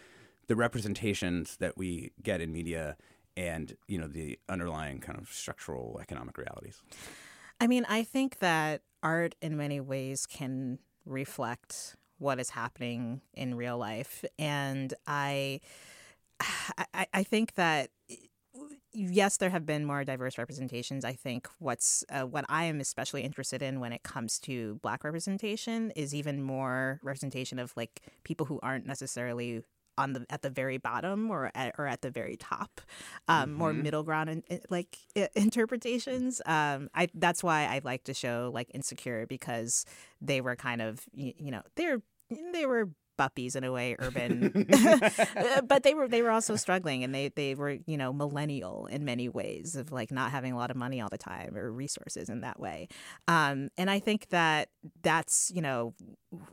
[0.47, 2.97] the representations that we get in media
[3.37, 6.83] and you know the underlying kind of structural economic realities?
[7.63, 13.55] I mean, I think that art in many ways can reflect what is happening in
[13.55, 14.25] real life.
[14.37, 15.61] And I
[16.93, 17.91] I, I think that
[18.93, 21.05] yes, there have been more diverse representations.
[21.05, 25.05] I think what's uh, what I am especially interested in when it comes to Black
[25.05, 29.63] representation is even more representation of like people who aren't necessarily
[29.99, 32.81] on the at the very bottom or at, or at the very top,
[33.29, 33.59] um, mm-hmm.
[33.59, 34.99] more middle ground in, in, like
[35.35, 36.41] interpretations.
[36.47, 39.85] Um, I that's why I like to show like Insecure because
[40.21, 42.01] they were kind of you, you know they're
[42.53, 44.67] they were buppies in a way urban
[45.69, 49.05] but they were they were also struggling and they they were you know millennial in
[49.05, 52.29] many ways of like not having a lot of money all the time or resources
[52.29, 52.89] in that way
[53.29, 54.69] um, and i think that
[55.03, 55.95] that's you know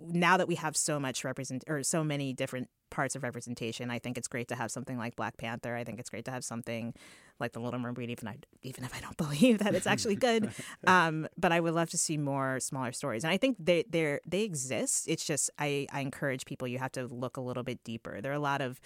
[0.01, 3.89] now that we have so much represent or so many different parts of representation.
[3.91, 5.75] I think it's great to have something like Black Panther.
[5.75, 6.93] I think it's great to have something
[7.39, 10.51] like The Little Mermaid, even I, even if I don't believe that it's actually good.
[10.87, 14.19] um, but I would love to see more smaller stories, and I think they they
[14.25, 15.05] they exist.
[15.07, 16.67] It's just I I encourage people.
[16.67, 18.21] You have to look a little bit deeper.
[18.21, 18.79] There are a lot of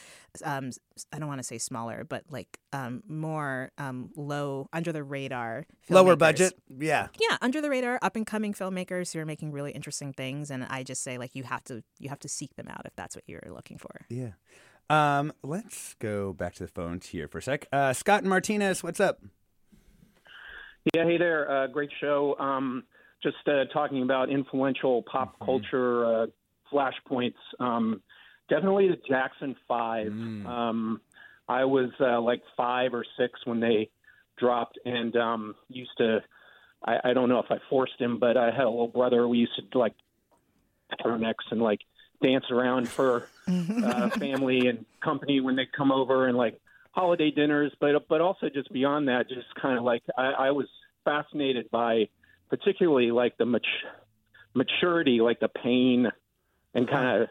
[0.44, 0.72] um,
[1.12, 5.66] I don't want to say smaller, but like um, more um, low under the radar,
[5.90, 6.54] lower budget.
[6.70, 10.52] Yeah, yeah, under the radar, up and coming filmmakers who are making really interesting things.
[10.52, 12.96] And I just say like you have to you have to seek them out if
[12.96, 13.93] that's what you're looking for.
[14.10, 14.32] Yeah.
[14.90, 17.68] Um, let's go back to the phones here for a sec.
[17.72, 19.22] Uh, Scott and Martinez, what's up?
[20.94, 21.50] Yeah, hey there.
[21.50, 22.36] Uh, great show.
[22.38, 22.84] Um,
[23.24, 25.46] just uh, talking about influential pop mm-hmm.
[25.46, 26.26] culture uh,
[26.72, 27.36] flashpoints.
[27.60, 28.02] Um,
[28.50, 30.12] definitely the Jackson Five.
[30.12, 30.46] Mm.
[30.46, 31.02] Um,
[31.48, 33.90] I was uh, like five or six when they
[34.38, 36.20] dropped, and um, used to.
[36.86, 39.26] I, I don't know if I forced him, but I had a little brother.
[39.28, 39.94] We used to like
[41.02, 41.80] turtlenecks and like
[42.24, 46.60] dance around for uh, family and company when they come over and like
[46.92, 50.68] holiday dinners, but but also just beyond that, just kind of like I, I was
[51.04, 52.10] fascinated by
[52.50, 53.62] particularly like the mat-
[54.54, 56.08] maturity, like the pain
[56.74, 57.30] and kind of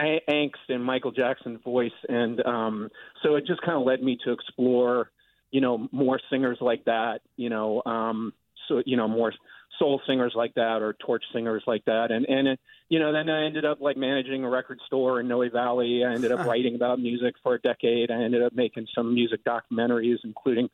[0.00, 2.88] a- angst in Michael Jackson's voice, and um,
[3.22, 5.10] so it just kind of led me to explore,
[5.50, 8.32] you know, more singers like that, you know, um,
[8.68, 9.32] so you know more
[9.82, 13.28] soul singers like that or torch singers like that and and it, you know then
[13.28, 16.76] I ended up like managing a record store in Noe Valley I ended up writing
[16.76, 20.70] about music for a decade I ended up making some music documentaries including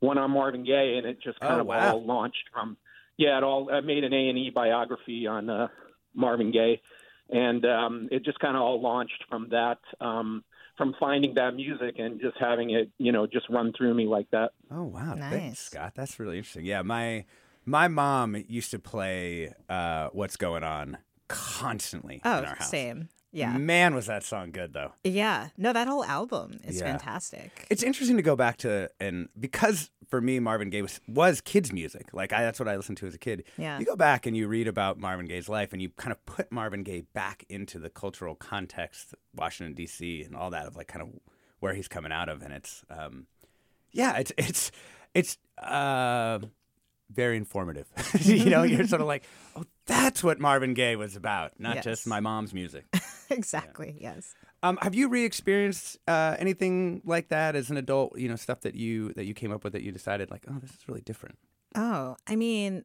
[0.00, 1.92] one on Marvin Gaye and it just kind oh, of wow.
[1.92, 2.76] all launched from
[3.16, 5.68] yeah it all I made an A&E biography on uh,
[6.14, 6.82] Marvin Gaye
[7.30, 10.44] and um it just kind of all launched from that um
[10.76, 14.30] from finding that music and just having it, you know, just run through me like
[14.30, 14.52] that.
[14.70, 15.32] Oh wow, nice.
[15.32, 15.92] thanks, Scott.
[15.94, 16.64] That's really interesting.
[16.64, 17.24] Yeah, my
[17.64, 20.98] my mom used to play uh, "What's Going On"
[21.28, 22.70] constantly oh, in our house.
[22.70, 23.08] same.
[23.34, 23.56] Yeah.
[23.56, 24.92] Man, was that song good though.
[25.04, 25.48] Yeah.
[25.56, 26.84] No, that whole album is Yeah.
[26.92, 27.66] fantastic.
[27.70, 31.72] It's interesting to go back to and because for me Marvin Gaye was, was kids
[31.72, 32.12] music.
[32.12, 33.44] Like I, that's what I listened to as a kid.
[33.56, 33.78] Yeah.
[33.78, 36.52] You go back and you read about Marvin Gaye's life and you kind of put
[36.52, 40.22] Marvin Gaye back into the cultural context, Washington D.C.
[40.24, 41.08] and all that of like kind of
[41.60, 43.26] where he's coming out of, and it's um,
[43.92, 44.70] yeah, it's it's
[45.14, 46.40] it's uh,
[47.14, 47.86] very informative.
[48.20, 49.24] you know, you're sort of like,
[49.56, 51.84] oh, that's what Marvin Gaye was about, not Yes.
[51.84, 52.84] just my mom's music.
[53.30, 53.96] exactly.
[54.00, 54.34] Yes.
[54.62, 58.16] Um, have you re-experienced uh, anything like that as an adult?
[58.18, 60.58] You know, stuff that you that you came up with that you decided like, oh,
[60.60, 61.36] this is really different.
[61.74, 62.84] Oh, I mean,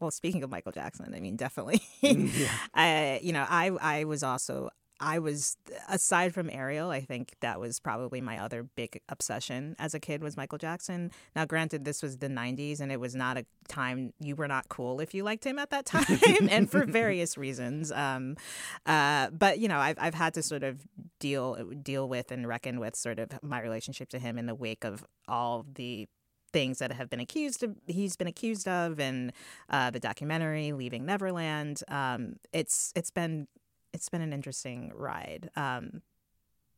[0.00, 1.80] well, speaking of Michael Jackson, I mean, definitely.
[2.02, 2.52] Yeah.
[2.74, 4.68] I, you know, I, I was also,
[5.00, 5.56] I was
[5.88, 10.22] aside from Ariel, I think that was probably my other big obsession as a kid
[10.22, 11.10] was Michael Jackson.
[11.36, 14.68] Now, granted, this was the '90s, and it was not a time you were not
[14.68, 17.92] cool if you liked him at that time, and for various reasons.
[17.92, 18.36] Um,
[18.86, 20.86] uh, but you know, I've I've had to sort of
[21.18, 24.84] deal deal with and reckon with sort of my relationship to him in the wake
[24.84, 26.08] of all the
[26.52, 29.32] things that have been accused of he's been accused of and
[29.68, 33.46] uh, the documentary leaving neverland um, it's it's been
[33.98, 36.02] it's been an interesting ride um,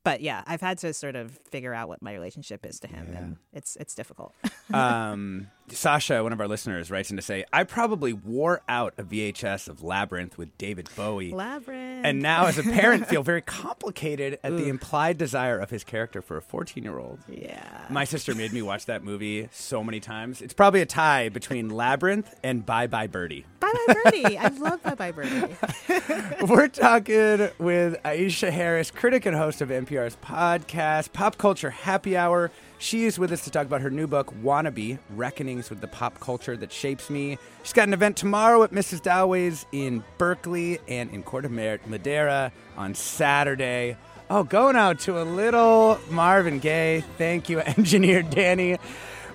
[0.05, 3.13] but yeah i've had to sort of figure out what my relationship is to him
[3.15, 4.35] and it's it's difficult.
[4.73, 9.03] Um, Sasha, one of our listeners, writes in to say, I probably wore out a
[9.05, 11.33] VHS of Labyrinth with David Bowie.
[11.33, 13.41] labyrinth And now, as a parent, feel very
[13.81, 17.19] complicated at the implied desire of his character for a 14 year old.
[17.29, 20.41] yeah My sister made me watch that movie so many times.
[20.43, 23.45] It's probably a tie between Labyrinth and Bye Bye Birdie.
[23.61, 25.55] bye bye birdie i love bye bye birdie
[26.47, 32.51] We're talking with Aisha Harris, critic and host of NPR's podcast, Pop Culture Happy Hour.
[32.81, 36.19] She is with us to talk about her new book, Wannabe Reckonings with the Pop
[36.19, 37.37] Culture That Shapes Me.
[37.63, 39.03] She's got an event tomorrow at Mrs.
[39.03, 43.99] Dalloway's in Berkeley and in Corte Madera on Saturday.
[44.31, 47.05] Oh, going out to a little Marvin Gaye.
[47.19, 48.79] Thank you, engineer Danny.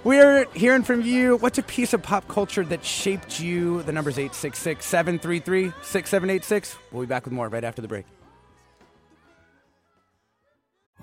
[0.03, 1.37] We're hearing from you.
[1.37, 3.83] What's a piece of pop culture that shaped you?
[3.83, 6.77] The number's 866 733 6786.
[6.91, 8.05] We'll be back with more right after the break.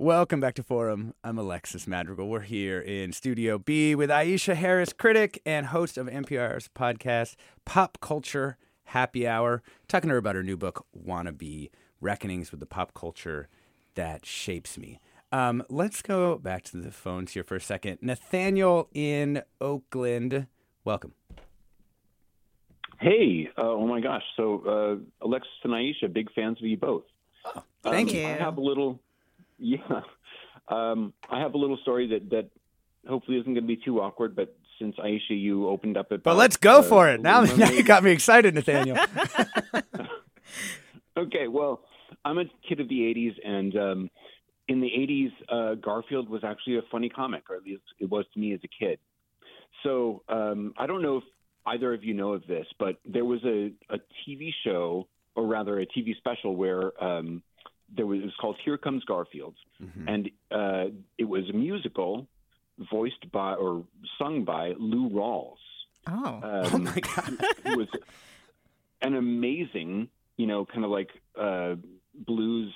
[0.00, 1.12] Welcome back to Forum.
[1.24, 2.28] I'm Alexis Madrigal.
[2.28, 7.34] We're here in Studio B with Aisha Harris, critic and host of NPR's podcast,
[7.64, 11.70] Pop Culture Happy Hour, talking to her about her new book, Wannabe
[12.00, 13.48] Reckonings with the Pop Culture
[13.96, 15.00] That Shapes Me.
[15.32, 17.98] Um, let's go back to the phones here for a second.
[18.00, 20.46] Nathaniel in Oakland,
[20.84, 21.14] welcome.
[23.00, 24.22] Hey, uh, oh my gosh.
[24.36, 24.62] So,
[25.20, 27.02] uh, Alexis and Aisha, big fans of you both.
[27.44, 28.26] Oh, thank um, you.
[28.26, 29.00] I have a little,
[29.80, 30.00] yeah,
[30.68, 32.50] um, I have a little story that, that
[33.08, 36.22] hopefully isn't going to be too awkward, but since Aisha, you opened up it.
[36.22, 37.20] But let's go for it.
[37.20, 38.96] Now, now you got me excited, Nathaniel.
[41.18, 41.82] okay, well,
[42.24, 44.10] I'm a kid of the 80s, and um,
[44.68, 48.24] in the 80s, uh, Garfield was actually a funny comic, or at least it was
[48.34, 48.98] to me as a kid.
[49.82, 51.24] So um, I don't know if
[51.66, 55.80] either of you know of this, but there was a, a TV show, or rather
[55.80, 57.42] a TV special, where um,
[57.94, 60.08] there was, it was called Here Comes Garfield, Mm-hmm.
[60.08, 60.84] and uh,
[61.18, 62.26] it was a musical
[62.90, 63.84] voiced by or
[64.18, 65.56] sung by Lou Rawls.
[66.06, 66.42] Oh, Um,
[66.74, 67.38] oh my God.
[67.64, 67.88] who was
[69.02, 71.74] an amazing, you know, kind of like uh,
[72.26, 72.72] blues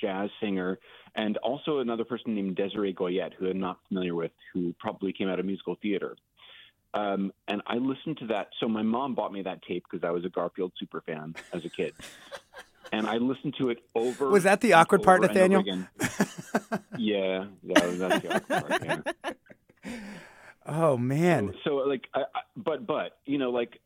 [0.00, 0.78] jazz singer,
[1.14, 5.28] and also another person named Desiree Goyette, who I'm not familiar with, who probably came
[5.28, 6.16] out of musical theater.
[6.94, 8.48] Um, and I listened to that.
[8.58, 11.64] So my mom bought me that tape because I was a Garfield super fan as
[11.64, 11.92] a kid.
[12.92, 14.28] And I listened to it over.
[14.28, 15.60] Was that the awkward part, over and over Nathaniel?
[15.60, 15.88] again.
[16.98, 18.84] yeah, that was, that's the awkward part.
[18.84, 19.32] Yeah.
[20.68, 21.54] Oh, man.
[21.62, 23.78] So like, I, I, but but you know, like,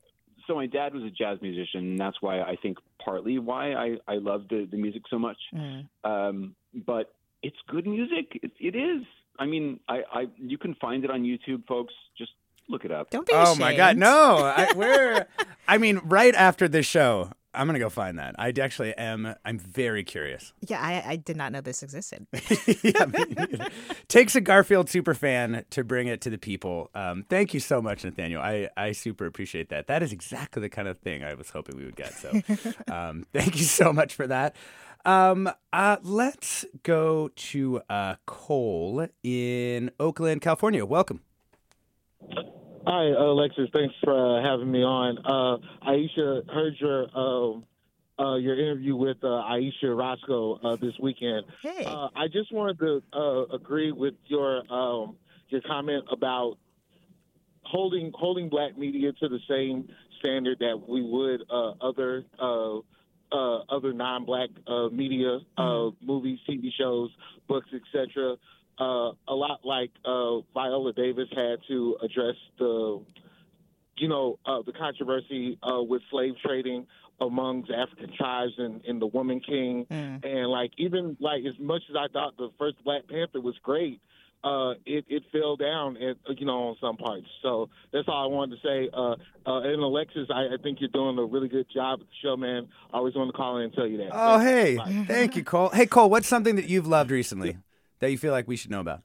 [0.47, 3.97] so my dad was a jazz musician, and that's why I think partly why I
[4.09, 5.37] I love the the music so much.
[5.55, 5.87] Mm.
[6.05, 6.55] Um,
[6.87, 8.39] but it's good music.
[8.43, 9.05] It, it is.
[9.39, 11.93] I mean, I I you can find it on YouTube, folks.
[12.17, 12.33] Just
[12.67, 13.11] look it up.
[13.11, 13.61] don't be Oh ashamed.
[13.61, 14.37] my God, no!
[14.39, 15.27] I, we're,
[15.69, 18.37] I mean, right after this show, I'm gonna go find that.
[18.39, 19.35] I actually am.
[19.45, 20.53] I'm very curious.
[20.67, 22.27] Yeah, I, I did not know this existed.
[22.83, 23.61] yeah, me.
[24.09, 26.91] Takes a Garfield super fan to bring it to the people.
[26.95, 28.41] Um, thank you so much, Nathaniel.
[28.41, 29.89] I, I super appreciate that.
[29.89, 32.13] That is exactly the kind of thing I was hoping we would get.
[32.15, 32.31] So,
[32.93, 34.55] um, thank you so much for that.
[35.05, 40.85] Um, uh, let's go to uh, Cole in Oakland, California.
[40.87, 41.21] Welcome.
[42.87, 43.69] Hi, Alexis.
[43.73, 45.19] Thanks for uh, having me on.
[45.19, 47.65] Uh, Aisha, heard your um,
[48.19, 51.45] uh, your interview with uh, Ayesha Rascoe uh, this weekend.
[51.63, 51.85] Hey.
[51.85, 55.17] Uh, I just wanted to uh, agree with your um,
[55.49, 56.57] your comment about
[57.65, 62.79] holding holding black media to the same standard that we would uh, other uh,
[63.33, 67.11] uh, other non-black uh, media, uh, movies, TV shows,
[67.47, 68.37] books, etc.
[68.79, 73.03] Uh, a lot like uh, Viola Davis had to address the,
[73.99, 76.87] you know, uh, the controversy uh, with slave trading
[77.21, 80.25] amongst African tribes and, and the Woman King, Mm.
[80.25, 84.01] and like even like as much as I thought the first Black Panther was great,
[84.43, 87.27] uh, it it fell down, at, you know, on some parts.
[87.43, 88.89] So that's all I wanted to say.
[88.91, 89.17] Uh,
[89.47, 92.39] uh, and Alexis, I, I think you're doing a really good job at the show,
[92.39, 92.67] man.
[92.95, 94.09] I always want to call in and tell you that.
[94.15, 94.49] Oh, Thank you.
[94.49, 95.05] hey, Bye.
[95.07, 95.69] thank you, Cole.
[95.69, 97.59] Hey, Cole, what's something that you've loved recently
[98.01, 99.03] that you feel like we should know about?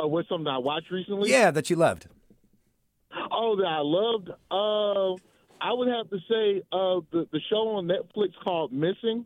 [0.00, 1.30] Uh, what's something I watched recently?
[1.30, 2.06] Yeah, that you loved.
[3.30, 4.30] Oh, that I loved.
[4.50, 5.14] Uh,
[5.60, 9.24] I would have to say uh, the the show on Netflix called Missing.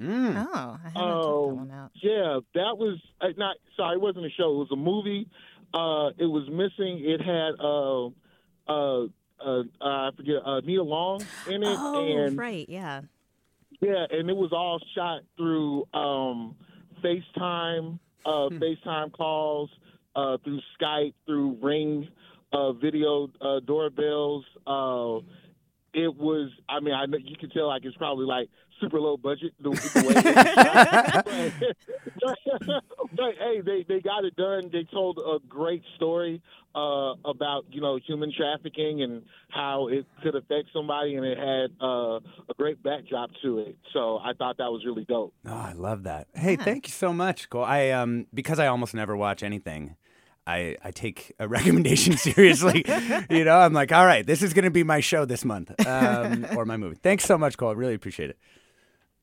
[0.00, 0.34] Mm.
[0.34, 1.90] Oh, I haven't checked that Oh, one out.
[2.02, 3.56] yeah, that was uh, not.
[3.76, 4.52] Sorry, it wasn't a show.
[4.52, 5.28] It was a movie.
[5.72, 7.02] Uh, it was missing.
[7.04, 8.06] It had uh,
[8.66, 9.06] uh,
[9.44, 13.02] uh, I forget uh, Nia Long in it, Oh, and right, yeah.
[13.80, 16.56] yeah, and it was all shot through um,
[17.02, 19.70] FaceTime uh, FaceTime calls,
[20.16, 22.08] uh, through Skype, through Ring
[22.52, 24.44] uh, video uh, doorbells.
[24.66, 25.24] Uh,
[25.92, 26.50] it was.
[26.68, 28.48] I mean, I know you can tell like it's probably like
[28.80, 30.14] super low budget the, the way.
[31.60, 31.76] It,
[32.20, 32.38] but,
[33.16, 34.70] but hey, they they got it done.
[34.72, 36.42] They told a great story
[36.74, 41.70] uh, about you know human trafficking and how it could affect somebody, and it had
[41.80, 43.76] uh, a great backdrop to it.
[43.92, 45.34] So I thought that was really dope.
[45.46, 46.28] Oh, I love that.
[46.34, 47.64] Hey, thank you so much, Cole.
[47.64, 49.96] I um because I almost never watch anything.
[50.46, 52.84] I, I take a recommendation seriously.
[53.30, 55.70] you know, I'm like, all right, this is going to be my show this month
[55.86, 56.96] um, or my movie.
[57.02, 57.70] Thanks so much, Cole.
[57.70, 58.38] I really appreciate it.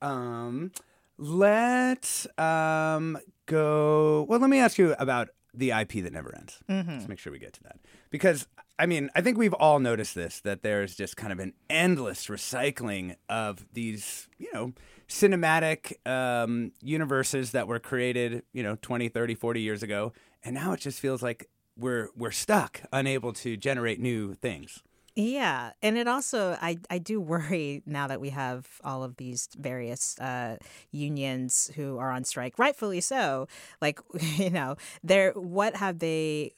[0.01, 0.71] Um,
[1.17, 4.25] let's um, go.
[4.29, 6.59] Well, let me ask you about the IP that never ends.
[6.69, 6.87] Mhm.
[6.87, 7.79] Let's make sure we get to that.
[8.11, 11.53] Because, I mean, I think we've all noticed this that there's just kind of an
[11.69, 14.73] endless recycling of these, you know,
[15.07, 20.13] cinematic um, universes that were created, you know, 20, 30, 40 years ago.
[20.43, 24.83] And now it just feels like we're we're stuck, unable to generate new things.
[25.19, 29.49] Yeah, and it also I I do worry now that we have all of these
[29.57, 30.57] various uh,
[30.91, 33.47] unions who are on strike, rightfully so.
[33.81, 33.99] Like
[34.37, 36.53] you know, they're what have they,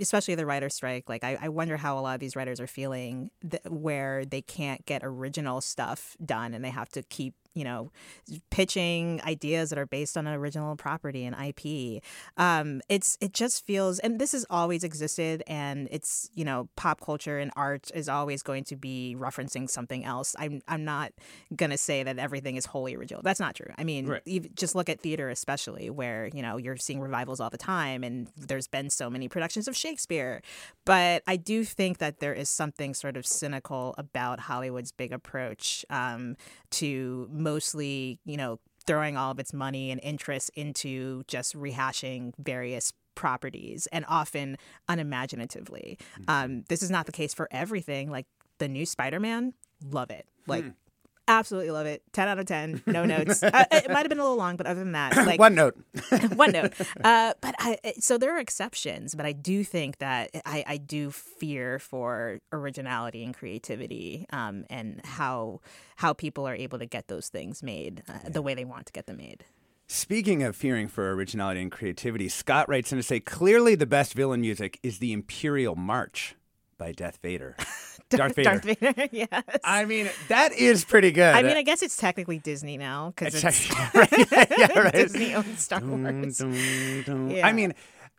[0.00, 1.08] especially the writer strike.
[1.08, 4.42] Like I, I wonder how a lot of these writers are feeling, th- where they
[4.42, 7.90] can't get original stuff done and they have to keep you know
[8.50, 12.02] pitching ideas that are based on an original property and IP.
[12.36, 17.00] Um, it's it just feels, and this has always existed, and it's you know pop
[17.00, 20.34] culture and art is always going to be referencing something else.
[20.38, 21.12] I'm I'm not
[21.54, 23.22] gonna say that everything is wholly original.
[23.22, 23.72] That's not true.
[23.78, 24.54] I mean, Right.
[24.54, 28.28] just look at theater, especially where you know you're seeing revivals all the time, and
[28.36, 30.42] there's been so many productions of Shakespeare.
[30.84, 35.84] But I do think that there is something sort of cynical about Hollywood's big approach
[35.90, 36.36] um,
[36.72, 42.92] to mostly, you know, throwing all of its money and interest into just rehashing various
[43.14, 44.56] properties and often
[44.88, 45.98] unimaginatively.
[46.28, 48.10] Um, this is not the case for everything.
[48.10, 48.26] Like
[48.58, 49.54] the new Spider-Man,
[49.90, 50.26] love it.
[50.46, 50.64] Like.
[50.64, 50.70] Hmm.
[51.30, 52.02] Absolutely love it.
[52.12, 52.82] Ten out of ten.
[52.90, 53.40] No notes.
[53.42, 55.76] uh, it might have been a little long, but other than that, like One note.
[56.34, 56.72] one note.
[57.04, 61.12] Uh, but I, so there are exceptions, but I do think that I, I do
[61.12, 65.60] fear for originality and creativity, um, and how
[65.96, 68.92] how people are able to get those things made uh, the way they want to
[68.92, 69.44] get them made.
[69.86, 74.14] Speaking of fearing for originality and creativity, Scott writes in to say clearly the best
[74.14, 76.34] villain music is the Imperial March
[76.76, 77.56] by Death Vader.
[78.16, 78.50] Darth Vader.
[78.50, 79.08] Darth Vader.
[79.12, 79.42] yes.
[79.62, 81.34] I mean, that is pretty good.
[81.34, 84.10] I mean, I guess it's technically Disney now because It's right,
[84.58, 84.92] yeah, right.
[84.92, 86.38] Disney owns Star Wars.
[86.38, 87.30] dun, dun.
[87.30, 87.46] Yeah.
[87.46, 87.74] I mean,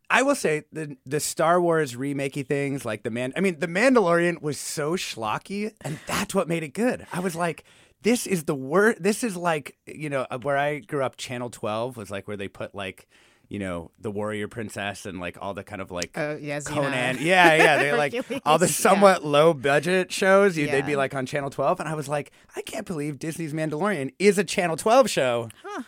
[0.09, 3.33] I will say the the Star Wars remakey things like the man.
[3.35, 7.05] I mean, the Mandalorian was so schlocky, and that's what made it good.
[7.11, 7.63] I was like.
[8.03, 8.97] This is the word.
[8.99, 11.17] This is like you know uh, where I grew up.
[11.17, 13.07] Channel Twelve was like where they put like
[13.51, 16.67] you know the warrior princess and like all the kind of like Oh, yeah, Xena.
[16.73, 17.17] Conan.
[17.19, 17.77] Yeah, yeah.
[17.79, 20.57] They like all the somewhat low budget shows.
[20.57, 23.53] You, They'd be like on Channel Twelve, and I was like, I can't believe Disney's
[23.53, 25.83] Mandalorian is a Channel Twelve show Huh.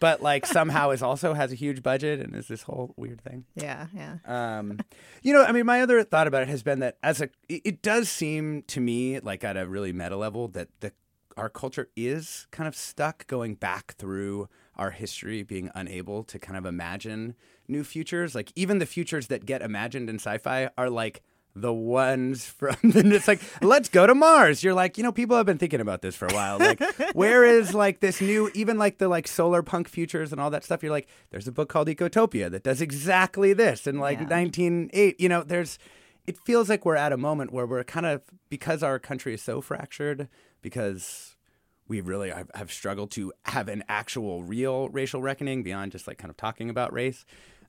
[0.00, 3.44] but like somehow is also has a huge budget and is this whole weird thing.
[3.56, 4.18] Yeah, yeah.
[4.24, 4.78] Um,
[5.22, 7.62] you know, I mean, my other thought about it has been that as a, it,
[7.64, 10.92] it does seem to me like at a really meta level that the
[11.36, 14.48] our culture is kind of stuck going back through
[14.78, 17.34] our history, being unable to kind of imagine
[17.66, 18.34] new futures.
[18.34, 21.22] Like even the futures that get imagined in sci-fi are like
[21.54, 24.62] the ones from the it's like let's go to mars.
[24.62, 26.58] You're like you know people have been thinking about this for a while.
[26.58, 26.80] Like
[27.14, 30.64] where is like this new even like the like solar punk futures and all that
[30.64, 35.20] stuff you're like there's a book called ecotopia that does exactly this in like 1908
[35.20, 35.78] you know there's
[36.26, 39.42] it feels like we're at a moment where we're kind of because our country is
[39.42, 40.28] so fractured
[40.60, 41.36] because
[41.88, 46.30] we really have, struggled to have an actual real racial reckoning beyond just like kind
[46.30, 47.24] of talking about race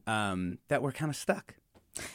[0.08, 1.56] um, that we're kind of stuck.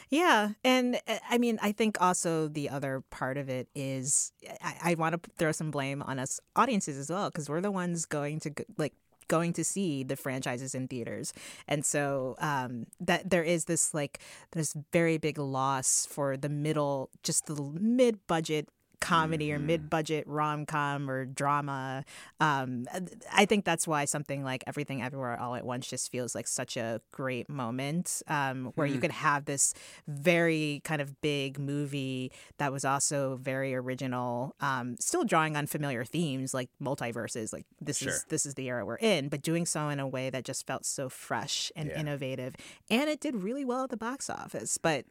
[0.09, 4.31] Yeah, and uh, I mean, I think also the other part of it is
[4.63, 7.71] I, I want to throw some blame on us audiences as well because we're the
[7.71, 8.93] ones going to like
[9.27, 11.33] going to see the franchises in theaters,
[11.67, 14.19] and so um, that there is this like
[14.51, 18.69] this very big loss for the middle, just the mid budget
[18.99, 22.03] comedy or mid-budget rom-com or drama
[22.39, 22.85] um,
[23.33, 26.77] i think that's why something like everything everywhere all at once just feels like such
[26.77, 29.01] a great moment um, where you Hmm.
[29.01, 29.73] could have this
[30.07, 36.03] very kind of big movie that was also very original um, still drawing on familiar
[36.05, 38.09] themes like multiverses like this Sure.
[38.09, 40.65] is this is the era we're in but doing so in a way that just
[40.65, 41.99] felt so fresh and Yeah.
[41.99, 42.55] innovative
[42.89, 45.05] and it did really well at the box office but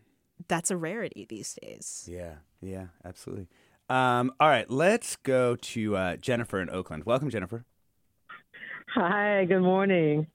[0.49, 3.49] that's a rarity these days Yeah, yeah, absolutely.
[3.89, 7.05] Um, all right, let's go to uh, Jennifer in Oakland.
[7.05, 7.64] Welcome, Jennifer.
[8.95, 10.26] Hi, good morning.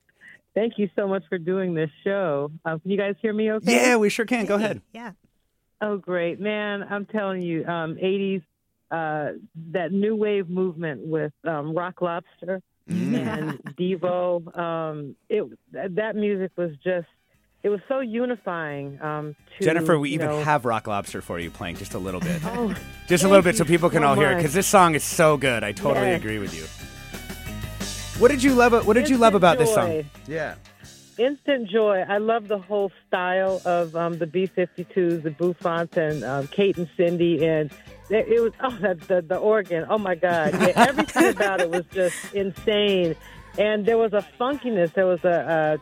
[0.54, 2.52] Thank you so much for doing this show.
[2.66, 3.72] Um, can you guys hear me okay?
[3.72, 4.46] Yeah, we sure can.
[4.46, 4.82] Go ahead.
[4.94, 5.14] Yeah.
[5.82, 6.40] Oh, great.
[6.40, 8.44] Man, I'm telling you, um, 80s,
[8.92, 9.30] uh,
[9.72, 16.72] that new wave movement with um, Rock Lobster and Devo, um, it that music was
[16.84, 17.08] just,
[17.64, 19.02] it was so unifying.
[19.02, 22.22] Um, to, Jennifer, we even know- have Rock Lobster for you playing just a little
[22.22, 22.42] bit.
[22.46, 22.74] Oh,
[23.08, 25.04] just a little bit so people can so all hear it because this song is
[25.04, 25.64] so good.
[25.64, 26.20] I totally Yes.
[26.22, 26.66] agree with you.
[28.22, 28.86] What did you love?
[28.86, 30.04] What did you love Instant about this song?
[30.28, 30.56] Yeah.
[31.18, 32.04] Instant joy.
[32.08, 36.88] I love the whole style of um, the B-52s, the Bouffants, and um, Kate and
[36.96, 37.72] Cindy, and
[38.10, 39.86] it, it was oh the, the the organ.
[39.90, 40.54] Oh my God!
[40.54, 43.16] Yeah, everything about it was just insane,
[43.58, 44.94] and there was a funkiness.
[44.94, 45.80] There was a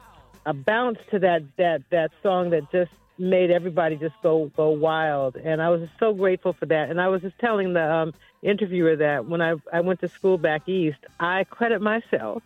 [0.49, 5.35] a, bounce to that that that song that just made everybody just go go wild.
[5.35, 6.89] And I was just so grateful for that.
[6.89, 8.13] And I was just telling the um,
[8.43, 12.43] interviewer that when I I went to school back east, I credit myself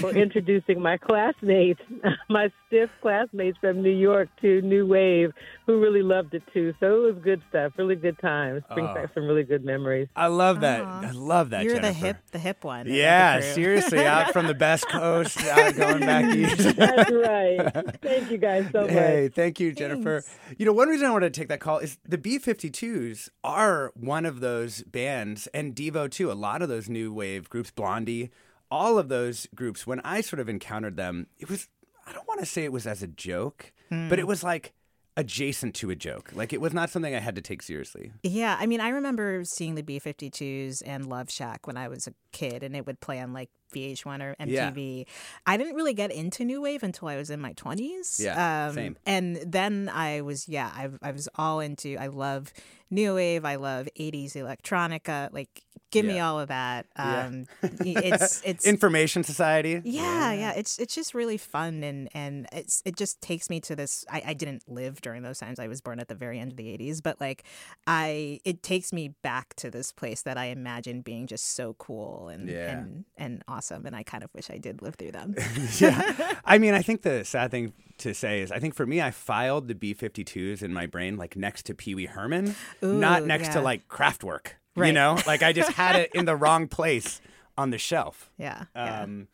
[0.00, 1.80] for introducing my classmates,
[2.28, 5.32] my stiff classmates from New York to New Wave,
[5.66, 6.74] who really loved it too.
[6.80, 8.62] So it was good stuff, really good times.
[8.74, 8.94] Brings Oh.
[8.94, 10.08] back some really good memories.
[10.16, 10.82] I love that.
[10.84, 11.64] I love that.
[11.64, 12.86] You're the hip, the hip one.
[12.88, 16.76] Yeah, seriously, out from the best coast, out going back east.
[16.76, 18.00] That's right.
[18.00, 18.90] Thank you guys so much.
[18.90, 20.22] Hey, thank you, Jennifer.
[20.56, 23.90] You know, one reason I wanted to take that call is the B 52s are
[23.94, 26.30] one of those bands, and Devo too.
[26.30, 28.30] A lot of those new wave groups, Blondie,
[28.70, 31.68] all of those groups, when I sort of encountered them, it was,
[32.06, 34.08] I don't want to say it was as a joke, Hmm.
[34.08, 34.72] but it was like
[35.16, 36.30] adjacent to a joke.
[36.34, 38.12] Like it was not something I had to take seriously.
[38.22, 42.06] Yeah, I mean, I remember seeing the B 52s and Love Shack when I was
[42.06, 44.70] a kid, and it would play on like VH1 or Yeah.
[44.70, 45.06] MTV.
[45.46, 48.18] I didn't really get into New Wave until I was in my 20s.
[48.22, 48.96] Yeah, same.
[49.06, 52.52] And then I was, yeah, I, I was all into, I love
[52.90, 55.32] New Wave, I love 80s electronica.
[55.32, 56.86] Like, give me all of that.
[56.96, 57.26] Yeah.
[57.26, 59.80] Um, it's, it's, Information Society.
[59.84, 63.74] yeah, yeah, It's it's just really fun and and it's it just takes me to
[63.74, 64.04] this.
[64.10, 65.58] I, I didn't live during those times.
[65.58, 67.44] I was born at the very end of the '80s, but like
[67.88, 72.28] I, it takes me back to this place that I imagine being just so cool
[72.28, 72.70] and Yeah.
[72.78, 73.65] and and awesome.
[73.70, 75.34] And I kind of wish I did live through them.
[75.78, 76.34] yeah.
[76.44, 79.10] I mean, I think the sad thing to say is I think for me, I
[79.10, 83.26] filed the B 52s in my brain like next to Pee Wee Herman, not Ooh,
[83.26, 84.52] next to like Kraftwerk.
[84.76, 87.22] You know, like I just had it in the wrong place
[87.56, 88.30] on the shelf.
[88.36, 89.02] Yeah, yeah.
[89.02, 89.28] Um,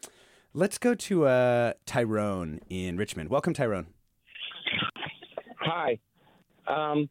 [0.55, 3.29] let's go to uh, Tyrone in Richmond.
[3.29, 3.89] Welcome, Tyrone.
[5.59, 5.99] Hi.
[6.69, 7.11] Um,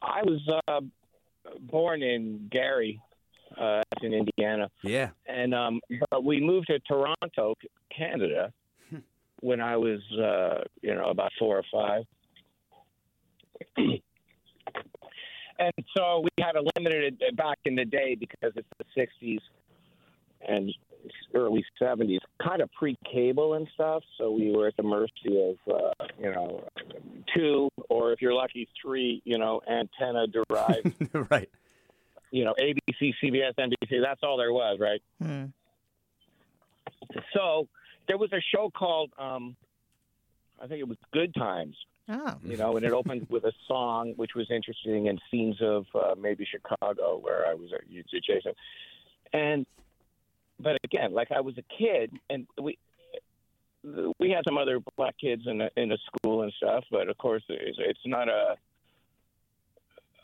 [0.00, 0.80] I was uh,
[1.60, 3.00] born in Gary,
[3.58, 5.10] uh, in Indiana, Yeah.
[5.26, 5.80] and um,
[6.10, 7.54] but we moved to Toronto,
[7.96, 8.52] Canada,
[9.40, 12.04] when I was, uh, you know, about four or five.
[15.58, 19.38] and so we had a limited back in the day because it's the '60s
[20.48, 20.72] and
[21.34, 24.02] early '70s, kind of pre-cable and stuff.
[24.18, 25.12] So we were at the mercy
[25.68, 26.64] of, uh, you know,
[27.34, 30.94] two or if you're lucky, three, you know, antenna derived,
[31.30, 31.48] right.
[32.30, 34.02] You know, ABC, CBS, NBC.
[34.02, 35.02] That's all there was, right?
[35.22, 35.46] Hmm.
[37.34, 37.68] So
[38.06, 39.56] there was a show called, um,
[40.62, 41.76] I think it was Good Times.
[42.08, 42.34] Oh.
[42.42, 46.14] You know, and it opened with a song which was interesting and scenes of uh,
[46.18, 47.70] maybe Chicago where I was
[48.14, 48.56] adjacent.
[49.32, 49.66] And
[50.58, 52.78] but again, like I was a kid, and we
[54.18, 57.16] we had some other black kids in the, in the school and stuff, but of
[57.18, 58.56] course it's, it's not a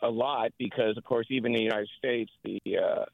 [0.04, 3.04] a lot because of course even in the United States the uh,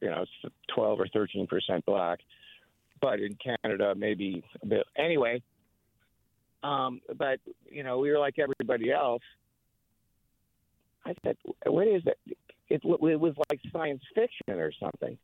[0.00, 2.18] you know it's 12 or 13 percent black,
[3.00, 4.84] but in Canada maybe a bit.
[4.96, 5.42] Anyway,
[6.62, 7.38] um, but
[7.70, 9.22] you know we were like everybody else.
[11.04, 11.36] I said,
[11.66, 12.18] "What is it?
[12.68, 15.18] It, it was like science fiction or something."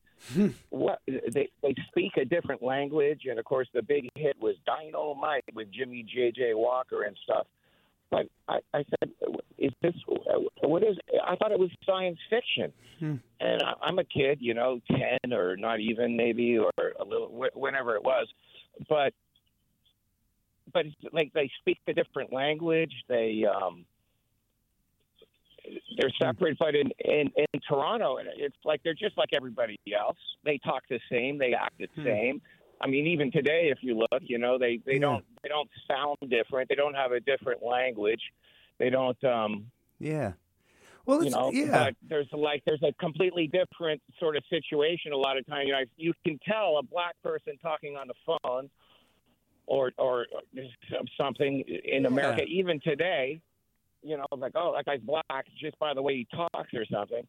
[0.70, 5.44] what they they speak a different language, and of course the big hit was Dynamite
[5.54, 7.46] with Jimmy J J Walker and stuff.
[8.10, 9.10] But I, I said,
[9.58, 9.94] "Is this
[10.62, 12.72] what is?" I thought it was science fiction,
[13.40, 17.28] and I, I'm a kid, you know, ten or not even maybe or a little
[17.28, 18.26] wh- whenever it was,
[18.88, 19.12] but
[20.72, 22.92] but it's like they speak a different language.
[23.08, 23.84] They um,
[25.98, 30.16] they're separate, but in, in in Toronto, it's like they're just like everybody else.
[30.44, 32.04] They talk the same, they act the Hmm.
[32.04, 32.42] same.
[32.80, 36.16] I mean, even today, if you look, you know, they they don't they don't sound
[36.30, 36.68] different.
[36.68, 38.22] They don't have a different language.
[38.78, 39.22] They don't.
[39.24, 39.66] um
[39.98, 40.32] Yeah.
[41.06, 41.84] Well, you know, yeah.
[41.84, 45.66] but there's like there's a completely different sort of situation a lot of times.
[45.66, 48.68] You know, you can tell a black person talking on the phone
[49.66, 50.26] or or
[51.18, 53.40] something in America, even today.
[54.02, 57.26] You know, like oh, that guy's black just by the way he talks or something.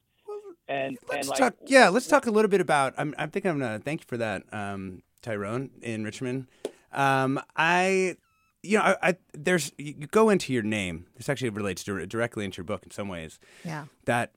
[0.68, 1.56] And and Let's like talk.
[1.66, 2.94] Yeah, let's talk a little bit about.
[2.98, 6.48] I'm, I think I'm gonna thank you for that, um, Tyrone in Richmond.
[6.92, 8.16] Um, I,
[8.64, 11.08] you know, I, I there's you go into your name.
[11.16, 13.40] This actually relates dir- directly into your book in some ways.
[13.64, 13.86] Yeah.
[14.06, 14.34] That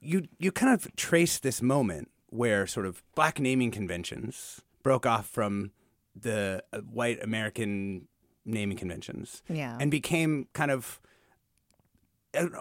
[0.00, 5.26] you you kind of trace this moment where sort of black naming conventions broke off
[5.26, 5.72] from
[6.14, 8.08] the uh, white American
[8.44, 9.42] naming conventions.
[9.48, 9.76] Yeah.
[9.80, 11.00] And became kind of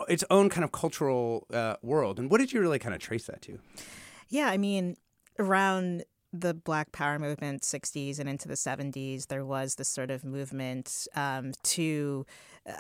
[0.08, 2.20] its own kind of cultural uh, world.
[2.20, 3.60] And what did you really kind of trace that to?
[4.28, 4.96] Yeah, I mean,
[5.38, 10.24] around the Black Power movement, 60s and into the 70s, there was this sort of
[10.24, 12.26] movement um, to,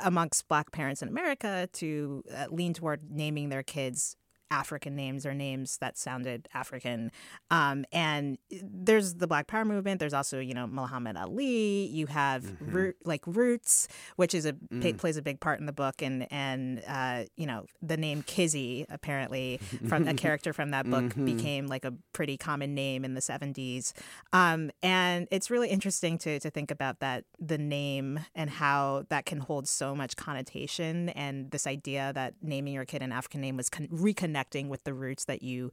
[0.03, 4.15] amongst Black parents in America, to uh, lean toward naming their kids
[4.51, 7.11] African names or names that sounded African.
[7.51, 9.99] Um, and there's the Black Power movement.
[9.99, 11.85] There's also, you know, Muhammad Ali.
[11.87, 12.73] You have Mhm.
[12.73, 14.97] root, like Roots, which is a Mm.
[14.97, 18.85] plays a big part in the book, and and uh, you know the name Kizzy
[18.89, 21.25] apparently from a character from that book Mhm.
[21.25, 23.93] became like a pretty common name in the 70s.
[24.33, 29.25] Um, and it's really interesting to to think about that the name and how that
[29.25, 33.57] can hold so much connotation and this idea that naming your kid an African name
[33.57, 33.87] was con-
[34.39, 35.71] reconnecting with the roots that you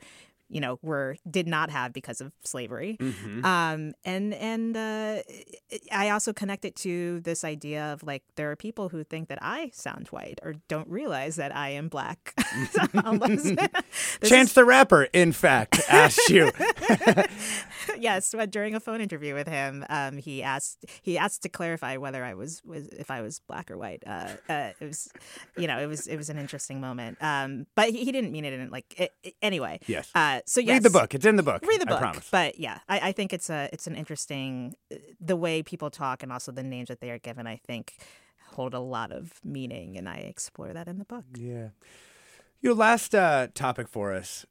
[0.49, 3.45] you know were did not have because of slavery Mhm.
[3.45, 5.21] um and and uh
[5.91, 9.41] i also connect it to this idea of like there are people who think that
[9.43, 12.33] i sound white or don't realize that i am black
[14.23, 16.51] Chance is- the Rapper, in fact, asked you.
[18.01, 21.97] yes, but during a phone interview with him, um, he asked he asked to clarify
[21.97, 24.03] whether I was, was if I was black or white.
[24.07, 25.09] Uh, uh, it was,
[25.57, 27.19] you know, it was it was an interesting moment.
[27.21, 29.81] Um, but he, he didn't mean it in like it, it- anyway.
[29.87, 30.11] Yes.
[30.15, 31.15] Uh, so Read the book.
[31.15, 31.63] It's in the book.
[31.67, 32.01] Read the I book.
[32.01, 32.29] promise.
[32.31, 34.75] But yeah, I, I think it's a it's an interesting
[35.21, 37.47] the way people talk and also the names that they are given.
[37.47, 37.95] I think
[38.53, 41.25] hold a lot of meaning, and I explore that in the book.
[41.35, 41.69] Yeah.
[42.61, 44.47] Your last uh, topic for us.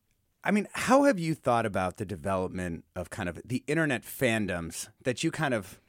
[0.45, 4.89] I mean, how have you thought about the development of kind of the internet fandoms
[5.03, 5.79] that you kind of,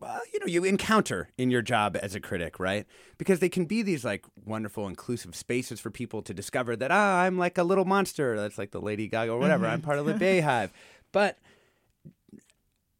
[0.00, 2.86] well, you know, you encounter in your job as a critic, right?
[3.18, 7.20] Because they can be these like wonderful, inclusive spaces for people to discover that, ah,
[7.22, 8.36] I'm like a little monster.
[8.36, 9.66] That's like the Lady Gaga or whatever.
[9.66, 9.84] I'm Mhm.
[9.84, 10.70] part of the Beyhive.
[11.10, 11.38] But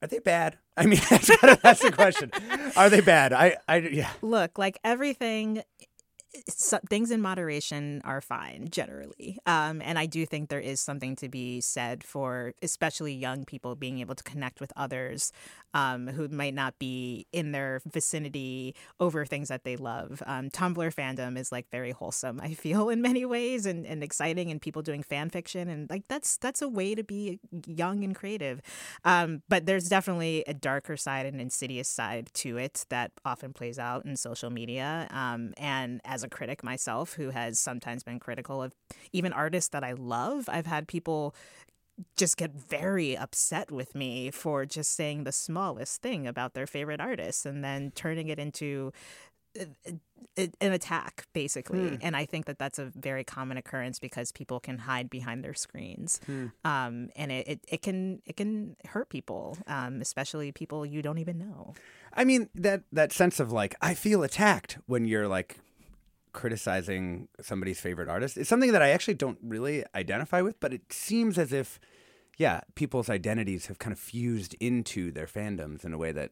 [0.02, 0.58] are they bad?
[0.76, 1.30] I mean, that's,
[1.62, 2.30] that's the question.
[2.76, 3.32] Are they bad?
[3.32, 4.10] I, I, yeah.
[4.22, 5.62] Look, like everything,
[6.48, 9.38] so, things in moderation are fine generally.
[9.46, 13.76] Um, and I do think there is something to be said for especially young people
[13.76, 15.32] being able to connect with others
[15.74, 20.22] um, who might not be in their vicinity over things that they love.
[20.26, 24.50] Um, Tumblr fandom is like very wholesome, I feel, in many ways and, and exciting,
[24.50, 25.68] and people doing fan fiction.
[25.68, 28.60] And like that's that's a way to be young and creative.
[29.04, 33.78] Um, but there's definitely a darker side, and insidious side to it that often plays
[33.78, 35.08] out in social media.
[35.10, 38.74] Um, and as a critic myself, who has sometimes been critical of
[39.12, 41.34] even artists that I love, I've had people
[42.16, 47.00] just get very upset with me for just saying the smallest thing about their favorite
[47.00, 48.92] artists and then turning it into
[49.60, 51.96] uh, uh, an attack basically Hmm.
[52.00, 55.52] and i think that that's a very common occurrence because people can hide behind their
[55.52, 56.46] screens Hmm.
[56.64, 61.18] um, and it, it, it can it can hurt people um, especially people you don't
[61.18, 61.74] even know
[62.14, 65.58] I mean that that sense of like I feel attacked when you're like
[66.32, 70.92] criticizing somebody's favorite artist is something that I actually don't really identify with, but it
[70.92, 71.78] seems as if
[72.38, 76.30] yeah, people's identities have kind of fused into their fandoms in a way that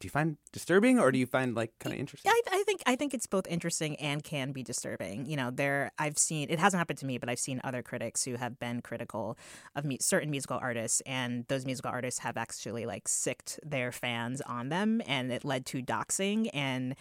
[0.00, 2.32] do you find disturbing or do you find like kind of interesting?
[2.32, 5.26] I, I think I think it's both interesting and can be disturbing.
[5.26, 8.24] You know, there I've seen it hasn't happened to me, but I've seen other critics
[8.24, 9.36] who have been critical
[9.76, 14.40] of me, certain musical artists, and those musical artists have actually like sicked their fans
[14.40, 16.96] on them, and it led to doxing and.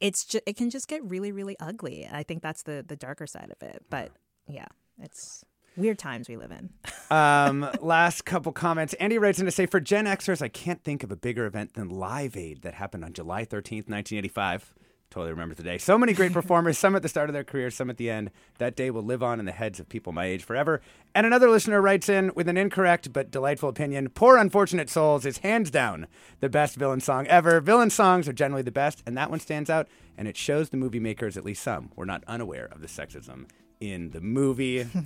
[0.00, 2.04] It's just it can just get really really ugly.
[2.04, 3.84] And I think that's the the darker side of it.
[3.90, 4.12] But
[4.46, 4.66] yeah,
[5.00, 5.44] it's
[5.76, 6.70] weird times we live in.
[7.16, 8.94] um, last couple comments.
[8.94, 11.74] Andy writes in to say, for Gen Xers, I can't think of a bigger event
[11.74, 14.74] than Live Aid that happened on July 13th, 1985.
[15.12, 15.76] Totally remember the day.
[15.76, 18.30] So many great performers, some at the start of their career, some at the end.
[18.56, 20.80] That day will live on in the heads of people my age forever.
[21.14, 25.38] And another listener writes in with an incorrect but delightful opinion Poor Unfortunate Souls is
[25.38, 26.06] hands down
[26.40, 27.60] the best villain song ever.
[27.60, 29.86] Villain songs are generally the best, and that one stands out,
[30.16, 33.50] and it shows the movie makers, at least some, were not unaware of the sexism
[33.80, 34.86] in the movie.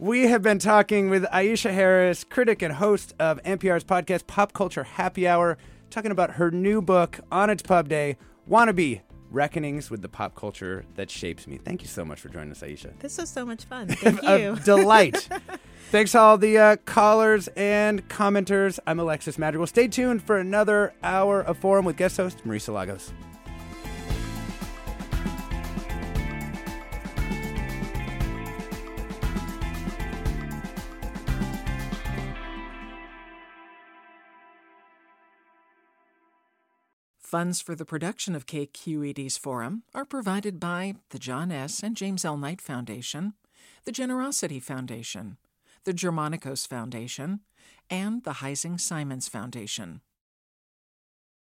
[0.00, 4.84] We have been talking with Aisha Harris, critic and host of NPR's podcast Pop Culture
[4.84, 5.58] Happy Hour,
[5.90, 8.16] talking about her new book on its pub day,
[8.48, 9.00] Wannabe
[9.30, 11.58] Reckonings with the Pop Culture That Shapes Me.
[11.58, 12.98] Thank you so much for joining us, Aisha.
[13.00, 13.88] This was so much fun.
[13.88, 14.56] Thank you.
[14.64, 15.28] delight.
[15.90, 18.78] Thanks to all the uh, callers and commenters.
[18.86, 19.66] I'm Alexis Madrigal.
[19.66, 23.12] Stay tuned for another hour of Forum with guest host Marisa Lagos.
[37.28, 41.82] Funds for the production of KQED's forum are provided by the John S.
[41.82, 42.38] and James L.
[42.38, 43.34] Knight Foundation,
[43.84, 45.36] the Generosity Foundation,
[45.84, 47.40] the Germanacos Foundation,
[47.90, 50.00] and the Heising Simons Foundation.